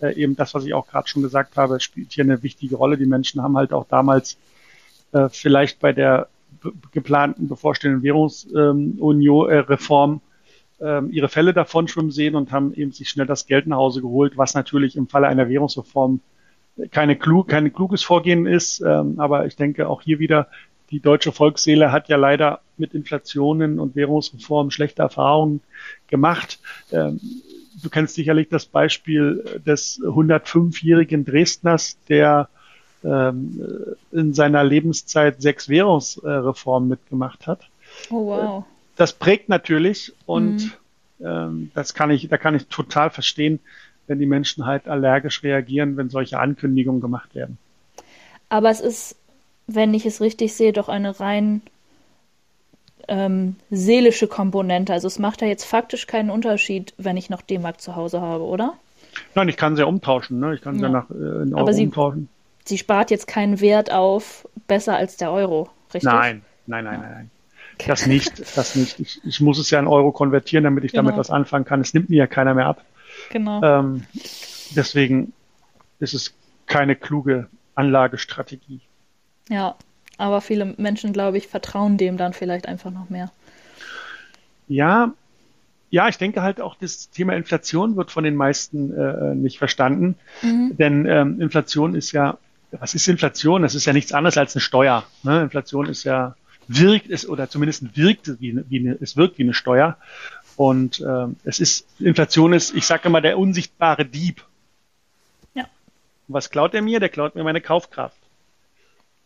äh, 0.02 0.16
eben 0.16 0.36
das, 0.36 0.56
was 0.56 0.66
ich 0.66 0.74
auch 0.74 0.88
gerade 0.88 1.08
schon 1.08 1.22
gesagt 1.22 1.58
habe, 1.58 1.80
spielt 1.80 2.14
hier 2.14 2.24
eine 2.24 2.42
wichtige 2.42 2.76
Rolle. 2.76 2.98
Die 2.98 3.06
Menschen 3.06 3.44
haben 3.44 3.58
halt 3.58 3.74
auch 3.74 3.86
damals 3.88 4.38
äh, 5.12 5.30
vielleicht 5.30 5.80
bei 5.80 5.94
der 5.94 6.28
geplanten 6.92 7.48
bevorstehenden 7.48 8.04
Währungsunion-Reform 8.04 10.22
ähm, 10.82 11.12
ihre 11.12 11.30
Fälle 11.30 11.54
davon 11.54 11.88
schwimmen 11.88 12.12
sehen 12.12 12.36
und 12.36 12.52
haben 12.52 12.74
eben 12.74 12.92
sich 12.92 13.10
schnell 13.10 13.28
das 13.28 13.46
Geld 13.46 13.68
nach 13.68 13.78
Hause 13.78 14.02
geholt, 14.02 14.38
was 14.38 14.54
natürlich 14.54 14.96
im 14.96 15.08
Falle 15.08 15.28
einer 15.28 15.48
Währungsreform 15.48 16.20
keine 16.92 17.16
klug, 17.16 17.50
kein 17.50 17.72
kluges 17.74 18.04
Vorgehen 18.04 18.46
ist. 18.46 18.82
Ähm, 18.82 19.20
aber 19.20 19.46
ich 19.46 19.56
denke 19.56 19.88
auch 19.88 20.02
hier 20.02 20.20
wieder, 20.20 20.48
die 20.92 21.00
deutsche 21.00 21.32
Volksseele 21.32 21.92
hat 21.92 22.10
ja 22.10 22.18
leider 22.18 22.60
mit 22.78 22.94
Inflationen 22.94 23.80
und 23.80 23.96
Währungsreformen 23.96 24.72
schlechte 24.72 25.02
Erfahrungen 25.02 25.62
gemacht. 26.08 26.60
Ähm, 26.92 27.20
du 27.82 27.90
kennst 27.90 28.16
sicherlich 28.16 28.50
das 28.50 28.66
Beispiel 28.66 29.62
des 29.66 30.02
105-jährigen 30.02 31.26
Dresdners, 31.26 31.98
der 32.10 32.50
ähm, 33.04 33.96
in 34.12 34.34
seiner 34.34 34.64
Lebenszeit 34.64 35.42
sechs 35.42 35.70
Währungsreformen 35.70 36.90
mitgemacht 36.90 37.48
hat. 37.48 37.70
Oh 38.10 38.28
wow. 38.28 38.66
Das 38.96 39.14
prägt 39.14 39.50
natürlich 39.50 40.14
und 40.26 40.76
mhm. 41.20 41.26
ähm, 41.26 41.72
das 41.74 41.94
kann 41.94 42.12
ich, 42.12 42.28
da 42.28 42.38
kann 42.38 42.56
ich 42.56 42.68
total 42.68 43.10
verstehen, 43.10 43.60
wenn 44.08 44.20
die 44.20 44.26
Menschen 44.26 44.66
halt 44.66 44.88
allergisch 44.88 45.42
reagieren, 45.44 45.96
wenn 45.98 46.10
solche 46.10 46.40
Ankündigungen 46.40 47.02
gemacht 47.02 47.34
werden. 47.34 47.58
Aber 48.50 48.70
es 48.70 48.82
ist, 48.82 49.16
wenn 49.76 49.94
ich 49.94 50.06
es 50.06 50.22
richtig 50.22 50.54
sehe, 50.54 50.74
doch 50.74 50.90
eine 50.90 51.20
rein 51.20 51.62
ähm, 53.08 53.56
seelische 53.70 54.28
Komponente. 54.28 54.94
Also 54.94 55.08
es 55.08 55.20
macht 55.20 55.42
ja 55.42 55.48
jetzt 55.48 55.66
faktisch 55.66 56.08
keinen 56.08 56.30
Unterschied, 56.30 56.94
wenn 56.98 57.18
ich 57.18 57.30
noch 57.30 57.42
D-Mark 57.42 57.82
zu 57.82 57.96
Hause 57.96 58.22
habe, 58.22 58.44
oder? 58.44 58.74
Nein, 59.36 59.50
ich 59.50 59.58
kann 59.58 59.76
sie 59.76 59.82
ja 59.82 59.88
umtauschen. 59.88 60.40
Ne? 60.40 60.56
Ich 60.56 60.62
kann 60.62 60.76
sie 60.76 60.82
ja 60.82 60.90
nach 60.90 61.10
äh, 61.10 61.14
in 61.14 61.54
Euro 61.54 61.62
Aber 61.62 61.74
sie, 61.74 61.86
umtauschen. 61.86 62.30
Sie 62.66 62.78
spart 62.78 63.12
jetzt 63.12 63.28
keinen 63.28 63.60
Wert 63.60 63.92
auf 63.92 64.48
besser 64.68 64.96
als 64.96 65.18
der 65.18 65.32
Euro, 65.32 65.70
richtig? 65.94 66.12
Nein, 66.12 66.42
nein, 66.68 66.86
nein, 66.86 67.00
nein. 67.00 67.12
nein. 67.12 67.32
Das 67.88 68.06
nicht, 68.06 68.58
das 68.58 68.76
nicht. 68.76 69.00
Ich, 69.00 69.22
ich 69.26 69.42
muss 69.42 69.58
es 69.58 69.72
ja 69.72 69.80
in 69.80 69.88
Euro 69.88 70.12
konvertieren, 70.12 70.64
damit 70.64 70.84
ich 70.84 70.92
genau. 70.92 71.04
damit 71.04 71.18
was 71.18 71.32
anfangen 71.32 71.66
kann. 71.66 71.82
Es 71.82 71.94
nimmt 71.94 72.10
mir 72.10 72.18
ja 72.18 72.28
keiner 72.28 72.54
mehr 72.54 72.68
ab. 72.68 72.86
Genau. 73.32 73.62
Ähm, 73.64 74.04
deswegen 74.76 75.34
ist 76.00 76.14
es 76.14 76.34
keine 76.68 76.96
kluge 76.96 77.48
Anlagestrategie. 77.76 78.82
Ja, 79.52 79.76
aber 80.18 80.40
viele 80.40 80.74
Menschen, 80.78 81.12
glaube 81.12 81.38
ich, 81.38 81.48
vertrauen 81.48 81.98
dem 81.98 82.16
dann 82.16 82.32
vielleicht 82.32 82.68
einfach 82.68 82.90
noch 82.90 83.10
mehr. 83.10 83.32
Ja, 84.70 85.14
ja, 85.90 86.08
ich 86.08 86.18
denke 86.18 86.42
halt 86.42 86.62
auch, 86.62 86.76
das 86.80 87.10
Thema 87.10 87.34
Inflation 87.34 87.98
wird 87.98 88.12
von 88.12 88.24
den 88.24 88.38
meisten 88.38 88.98
äh, 88.98 89.36
nicht 89.36 89.58
verstanden. 89.58 90.16
Mhm. 90.42 90.78
Denn 90.78 91.06
ähm, 91.06 91.42
Inflation 91.42 91.96
ist 91.96 92.14
ja, 92.14 92.38
was 92.72 92.94
ist 92.94 93.10
Inflation? 93.10 93.62
Das 93.62 93.76
ist 93.76 93.84
ja 93.84 93.92
nichts 93.92 94.14
anderes 94.14 94.38
als 94.38 94.56
eine 94.56 94.62
Steuer. 94.62 95.04
Ne? 95.24 95.42
Inflation 95.42 95.88
ist 95.88 96.06
ja, 96.06 96.36
wirkt 96.70 97.10
es, 97.12 97.28
oder 97.28 97.50
zumindest 97.50 97.98
wirkt 97.98 98.40
wie, 98.40 98.58
wie 98.70 98.80
eine, 98.80 98.98
es 99.02 99.18
wirkt 99.18 99.38
wie 99.38 99.44
eine 99.44 99.54
Steuer. 99.54 99.98
Und 100.56 101.02
äh, 101.02 101.28
es 101.44 101.60
ist, 101.60 101.86
Inflation 102.00 102.54
ist, 102.54 102.74
ich 102.74 102.86
sage 102.86 103.10
immer, 103.10 103.20
der 103.20 103.38
unsichtbare 103.38 104.06
Dieb. 104.06 104.46
Ja. 105.56 105.64
Und 105.64 106.36
was 106.36 106.50
klaut 106.50 106.74
er 106.74 106.82
mir? 106.82 107.02
Der 107.02 107.10
klaut 107.10 107.36
mir 107.36 107.44
meine 107.44 107.60
Kaufkraft. 107.60 108.21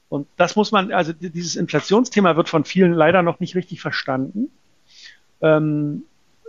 Und 0.10 0.28
das 0.38 0.56
muss 0.56 0.72
man, 0.72 0.92
also 0.92 1.14
dieses 1.14 1.56
Inflationsthema 1.56 2.36
wird 2.36 2.50
von 2.50 2.64
vielen 2.64 2.94
leider 2.94 3.22
noch 3.22 3.40
nicht 3.40 3.56
richtig 3.56 3.82
verstanden. 3.82 4.52
Ähm, 5.42 6.04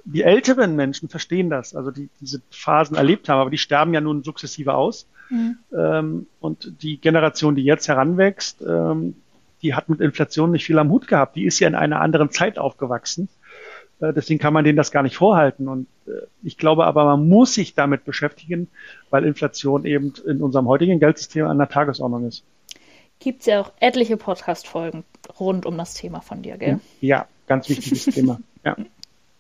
die 0.05 0.23
älteren 0.23 0.77
Menschen 0.77 1.09
verstehen 1.09 1.51
das, 1.51 1.75
also 1.75 1.90
die 1.90 2.09
diese 2.21 2.40
Phasen 2.51 2.97
erlebt 2.97 3.29
haben, 3.29 3.40
aber 3.40 3.51
die 3.51 3.59
sterben 3.59 3.92
ja 3.92 4.01
nun 4.01 4.23
sukzessive 4.23 4.75
aus. 4.75 5.09
Mhm. 5.31 5.59
Ähm, 5.77 6.27
und 6.40 6.83
die 6.83 6.99
Generation, 6.99 7.57
die 7.57 7.64
jetzt 7.64 7.88
heranwächst, 7.88 8.62
ähm, 8.62 9.16
die 9.62 9.75
hat 9.75 9.88
mit 9.88 10.01
Inflation 10.01 10.53
nicht 10.53 10.64
viel 10.64 10.79
am 10.79 10.90
Hut 10.90 11.09
gehabt. 11.09 11.35
Die 11.35 11.45
ist 11.45 11.59
ja 11.59 11.66
in 11.66 11.75
einer 11.75 12.01
anderen 12.01 12.31
Zeit 12.31 12.59
aufgewachsen. 12.59 13.29
Äh, 14.01 14.12
deswegen 14.12 14.38
kann 14.38 14.53
man 14.53 14.64
denen 14.64 14.77
das 14.77 14.92
gar 14.92 15.03
nicht 15.03 15.16
vorhalten. 15.16 15.66
Und 15.66 15.88
äh, 16.07 16.11
ich 16.42 16.57
glaube 16.57 16.87
aber, 16.87 17.05
man 17.05 17.29
muss 17.29 17.55
sich 17.55 17.75
damit 17.75 18.05
beschäftigen, 18.05 18.69
weil 19.11 19.25
Inflation 19.25 19.85
eben 19.85 20.12
in 20.27 20.42
unserem 20.42 20.69
heutigen 20.69 21.01
Geldsystem 21.01 21.47
an 21.47 21.59
der 21.59 21.69
Tagesordnung 21.69 22.29
ist. 22.29 22.45
Gibt 23.19 23.41
es 23.41 23.47
ja 23.47 23.61
auch 23.61 23.73
etliche 23.81 24.17
Podcast-Folgen 24.17 25.05
rund 25.41 25.67
um 25.67 25.77
das 25.79 25.95
Thema 25.95 26.21
von 26.21 26.43
dir, 26.43 26.57
gell? 26.59 26.81
Ja, 27.01 27.27
ganz 27.47 27.69
wichtiges 27.69 28.05
Thema. 28.15 28.39
Ja. 28.65 28.77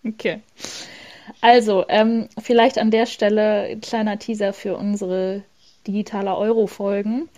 Okay. 0.04 0.40
Also, 1.40 1.84
ähm, 1.88 2.28
vielleicht 2.38 2.78
an 2.78 2.90
der 2.90 3.06
Stelle 3.06 3.62
ein 3.70 3.80
kleiner 3.80 4.18
Teaser 4.18 4.52
für 4.52 4.76
unsere 4.76 5.42
digitale 5.86 6.36
Euro-Folgen, 6.36 7.28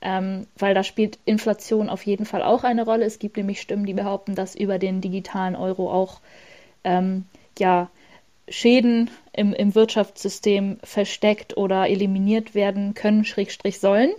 ähm, 0.00 0.46
weil 0.56 0.74
da 0.74 0.82
spielt 0.82 1.18
Inflation 1.24 1.88
auf 1.88 2.04
jeden 2.04 2.26
Fall 2.26 2.42
auch 2.42 2.64
eine 2.64 2.84
Rolle. 2.84 3.04
Es 3.04 3.18
gibt 3.18 3.36
nämlich 3.36 3.60
Stimmen, 3.60 3.86
die 3.86 3.94
behaupten, 3.94 4.34
dass 4.34 4.54
über 4.54 4.78
den 4.78 5.00
digitalen 5.00 5.56
Euro 5.56 5.90
auch 5.90 6.20
ähm, 6.84 7.24
ja, 7.58 7.90
Schäden 8.48 9.10
im, 9.32 9.52
im 9.54 9.74
Wirtschaftssystem 9.74 10.78
versteckt 10.82 11.56
oder 11.56 11.88
eliminiert 11.88 12.54
werden 12.54 12.94
können, 12.94 13.24
Schrägstrich 13.24 13.80
sollen. 13.80 14.12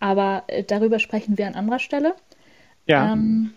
Aber 0.00 0.44
äh, 0.46 0.64
darüber 0.64 0.98
sprechen 0.98 1.38
wir 1.38 1.46
an 1.46 1.54
anderer 1.54 1.78
Stelle. 1.78 2.14
Ja. 2.86 3.12
Ähm, 3.12 3.52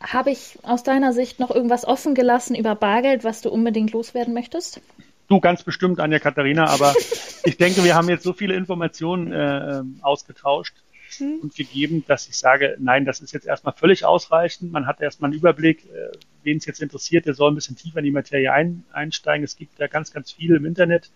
Habe 0.00 0.30
ich 0.30 0.58
aus 0.62 0.82
deiner 0.82 1.12
Sicht 1.12 1.40
noch 1.40 1.50
irgendwas 1.50 1.84
offen 1.84 2.14
gelassen 2.14 2.54
über 2.54 2.74
Bargeld, 2.74 3.24
was 3.24 3.42
du 3.42 3.50
unbedingt 3.50 3.92
loswerden 3.92 4.34
möchtest? 4.34 4.80
Du 5.28 5.40
ganz 5.40 5.62
bestimmt, 5.62 6.00
Anja 6.00 6.18
Katharina, 6.18 6.66
aber 6.66 6.94
ich 7.44 7.56
denke, 7.56 7.84
wir 7.84 7.94
haben 7.94 8.08
jetzt 8.08 8.24
so 8.24 8.32
viele 8.32 8.54
Informationen 8.54 9.32
äh, 9.32 9.78
ähm, 9.78 9.98
ausgetauscht 10.02 10.74
mhm. 11.20 11.40
und 11.42 11.54
gegeben, 11.54 12.04
dass 12.06 12.28
ich 12.28 12.36
sage, 12.36 12.76
nein, 12.80 13.04
das 13.04 13.20
ist 13.20 13.32
jetzt 13.32 13.46
erstmal 13.46 13.74
völlig 13.74 14.04
ausreichend. 14.04 14.72
Man 14.72 14.86
hat 14.86 15.00
erstmal 15.00 15.30
einen 15.30 15.38
Überblick, 15.38 15.84
äh, 15.84 16.10
wen 16.42 16.58
es 16.58 16.66
jetzt 16.66 16.82
interessiert, 16.82 17.26
der 17.26 17.34
soll 17.34 17.52
ein 17.52 17.54
bisschen 17.54 17.76
tiefer 17.76 17.98
in 17.98 18.06
die 18.06 18.10
Materie 18.10 18.52
ein, 18.52 18.84
einsteigen. 18.92 19.44
Es 19.44 19.56
gibt 19.56 19.78
ja 19.78 19.86
ganz, 19.86 20.12
ganz 20.12 20.32
viel 20.32 20.54
im 20.54 20.64
Internet 20.64 21.10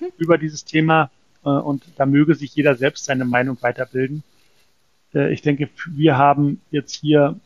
mhm. 0.00 0.06
über 0.16 0.38
dieses 0.38 0.64
Thema 0.64 1.10
und 1.48 1.84
da 1.96 2.06
möge 2.06 2.34
sich 2.34 2.54
jeder 2.54 2.74
selbst 2.76 3.04
seine 3.04 3.24
Meinung 3.24 3.56
weiterbilden. 3.60 4.22
Äh, 5.14 5.32
ich 5.32 5.42
denke, 5.42 5.68
wir 5.86 6.16
haben 6.16 6.60
jetzt 6.70 6.94
hier 6.94 7.38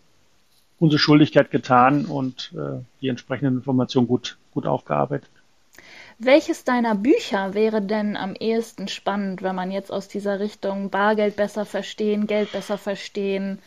unsere 0.78 0.98
Schuldigkeit 0.98 1.50
getan 1.50 2.06
und 2.06 2.52
äh, 2.54 2.82
die 3.00 3.08
entsprechenden 3.08 3.58
Informationen 3.58 4.08
gut, 4.08 4.36
gut 4.52 4.66
aufgearbeitet. 4.66 5.30
Welches 6.18 6.64
deiner 6.64 6.94
Bücher 6.94 7.54
wäre 7.54 7.80
denn 7.82 8.16
am 8.16 8.34
ehesten 8.34 8.88
spannend, 8.88 9.42
wenn 9.42 9.56
man 9.56 9.70
jetzt 9.70 9.90
aus 9.90 10.08
dieser 10.08 10.40
Richtung 10.40 10.90
Bargeld 10.90 11.36
besser 11.36 11.64
verstehen, 11.64 12.26
Geld 12.26 12.52
besser 12.52 12.78
verstehen, 12.78 13.58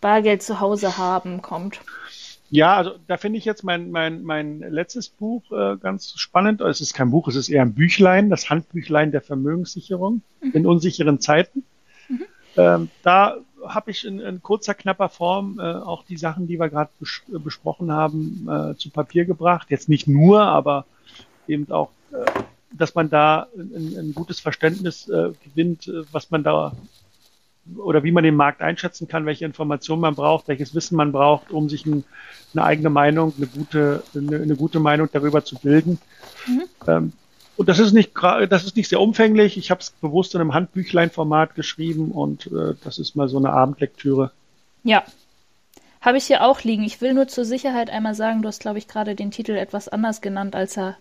Bargeld 0.00 0.42
zu 0.42 0.60
Hause 0.60 0.98
haben 0.98 1.42
kommt? 1.42 1.80
Ja, 2.50 2.76
also 2.76 2.94
da 3.06 3.18
finde 3.18 3.38
ich 3.38 3.44
jetzt 3.44 3.62
mein, 3.62 3.90
mein, 3.90 4.22
mein 4.22 4.60
letztes 4.60 5.08
Buch 5.08 5.42
äh, 5.52 5.76
ganz 5.76 6.14
spannend. 6.16 6.60
Es 6.62 6.80
ist 6.80 6.94
kein 6.94 7.10
Buch, 7.10 7.28
es 7.28 7.36
ist 7.36 7.50
eher 7.50 7.62
ein 7.62 7.74
Büchlein, 7.74 8.30
das 8.30 8.48
Handbüchlein 8.48 9.12
der 9.12 9.20
Vermögenssicherung 9.20 10.22
mhm. 10.40 10.52
in 10.52 10.66
unsicheren 10.66 11.20
Zeiten. 11.20 11.64
Mhm. 12.08 12.24
Ähm, 12.56 12.90
da 13.02 13.36
habe 13.66 13.90
ich 13.90 14.06
in, 14.06 14.20
in, 14.20 14.42
kurzer, 14.42 14.74
knapper 14.74 15.10
Form 15.10 15.58
äh, 15.58 15.62
auch 15.62 16.04
die 16.04 16.16
Sachen, 16.16 16.46
die 16.46 16.58
wir 16.58 16.70
gerade 16.70 16.90
bes 16.98 17.22
besprochen 17.28 17.92
haben, 17.92 18.48
äh, 18.50 18.76
zu 18.76 18.90
Papier 18.90 19.26
gebracht. 19.26 19.66
Jetzt 19.70 19.88
nicht 19.88 20.06
nur, 20.06 20.42
aber 20.42 20.86
eben 21.48 21.70
auch, 21.70 21.90
äh, 22.12 22.24
dass 22.72 22.94
man 22.94 23.10
da 23.10 23.48
ein, 23.56 23.94
ein 23.98 24.14
gutes 24.14 24.40
Verständnis 24.40 25.08
äh, 25.08 25.32
gewinnt, 25.44 25.88
äh, 25.88 26.04
was 26.12 26.30
man 26.30 26.44
da 26.44 26.72
oder 27.76 28.04
wie 28.04 28.12
man 28.12 28.24
den 28.24 28.36
Markt 28.36 28.62
einschätzen 28.62 29.08
kann, 29.08 29.26
welche 29.26 29.44
Informationen 29.44 30.00
man 30.00 30.14
braucht, 30.14 30.48
welches 30.48 30.74
Wissen 30.74 30.96
man 30.96 31.12
braucht, 31.12 31.50
um 31.50 31.68
sich 31.68 31.86
ein, 31.86 32.04
eine 32.54 32.64
eigene 32.64 32.90
Meinung, 32.90 33.34
eine 33.36 33.46
gute, 33.46 34.02
eine, 34.14 34.36
eine, 34.36 34.56
gute 34.56 34.80
Meinung 34.80 35.08
darüber 35.12 35.44
zu 35.44 35.56
bilden. 35.56 35.98
Mhm. 36.46 36.62
Ähm, 36.86 37.12
und 37.56 37.68
das 37.68 37.80
ist 37.80 37.92
nicht 37.92 38.12
das 38.48 38.64
ist 38.64 38.76
nicht 38.76 38.88
sehr 38.88 39.00
umfänglich. 39.00 39.56
Ich 39.58 39.70
habe 39.70 39.80
es 39.80 39.90
bewusst 39.90 40.34
in 40.34 40.40
einem 40.40 40.54
Handbüchlein-Format 40.54 41.54
geschrieben 41.56 42.12
und 42.12 42.46
äh, 42.46 42.74
das 42.84 42.98
ist 42.98 43.16
mal 43.16 43.28
so 43.28 43.36
eine 43.36 43.50
Abendlektüre. 43.50 44.30
Ja, 44.84 45.02
habe 46.00 46.18
ich 46.18 46.26
hier 46.26 46.44
auch 46.44 46.62
liegen. 46.62 46.84
Ich 46.84 47.00
will 47.00 47.14
nur 47.14 47.26
zur 47.26 47.44
Sicherheit 47.44 47.90
einmal 47.90 48.14
sagen, 48.14 48.42
du 48.42 48.48
hast, 48.48 48.60
glaube 48.60 48.78
ich, 48.78 48.86
gerade 48.86 49.16
den 49.16 49.32
Titel 49.32 49.52
etwas 49.52 49.88
anders 49.88 50.20
genannt, 50.20 50.54
als 50.54 50.76
er 50.76 50.96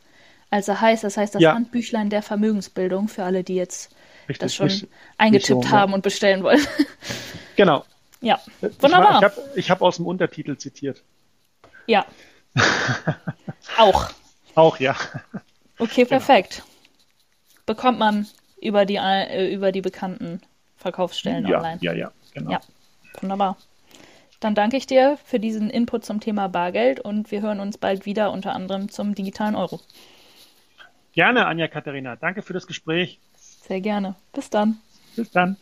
als 0.50 0.68
er 0.68 0.82
heißt. 0.82 1.04
Das 1.04 1.18
heißt 1.18 1.36
das 1.36 1.42
ja. 1.42 1.54
Handbüchlein 1.54 2.10
der 2.10 2.22
Vermögensbildung 2.22 3.08
für 3.08 3.24
alle, 3.24 3.44
die 3.44 3.56
jetzt 3.56 3.92
Richtig, 4.28 4.40
das 4.40 4.56
schon 4.56 4.68
nicht, 4.68 4.88
eingetippt 5.18 5.60
nicht 5.60 5.70
so, 5.70 5.76
haben 5.76 5.92
ja. 5.92 5.96
und 5.96 6.02
bestellen 6.02 6.44
wollen. 6.44 6.62
Genau. 7.56 7.84
Ja, 8.22 8.40
wunderbar. 8.80 9.18
Ich, 9.18 9.24
habe 9.24 9.42
ich 9.56 9.72
hab 9.72 9.82
aus 9.82 9.96
dem 9.96 10.06
Untertitel 10.06 10.58
zitiert. 10.58 11.02
Ja. 11.88 12.06
Auch. 13.80 14.12
Auch, 14.54 14.80
ja. 14.80 14.96
Okay, 15.80 16.04
genau. 16.04 16.10
perfekt. 16.10 16.58
Genau. 16.58 17.66
Bekommt 17.66 17.98
man 17.98 18.28
über 18.62 18.86
die, 18.86 18.98
äh, 18.98 19.52
über 19.52 19.72
die 19.72 19.82
bekannten 19.82 20.42
Verkaufsstellen 20.78 21.48
ja, 21.48 21.58
online. 21.58 21.80
Ja, 21.82 21.94
ja, 21.94 22.12
genau. 22.34 22.52
Ja, 22.52 22.62
wunderbar. 23.20 23.58
Dann 24.40 24.54
danke 24.54 24.78
ich 24.78 24.86
dir 24.86 25.18
für 25.26 25.40
diesen 25.40 25.70
Input 25.70 26.06
zum 26.06 26.20
Thema 26.20 26.48
Bargeld 26.48 27.00
und 27.00 27.32
wir 27.32 27.42
hören 27.42 27.60
uns 27.60 27.78
bald 27.78 28.06
wieder, 28.06 28.32
unter 28.32 28.54
anderem 28.54 28.90
zum 28.90 29.16
digitalen 29.16 29.56
Euro. 29.56 29.80
Gerne, 31.14 31.48
Anja 31.48 31.68
Katharina. 31.68 32.16
Danke 32.16 32.44
für 32.44 32.54
das 32.54 32.68
Gespräch. 32.68 33.20
Sehr 33.68 33.82
gerne. 33.82 34.16
Bis 34.34 34.50
dann. 34.50 34.78
Bis 35.16 35.30
dann. 35.32 35.58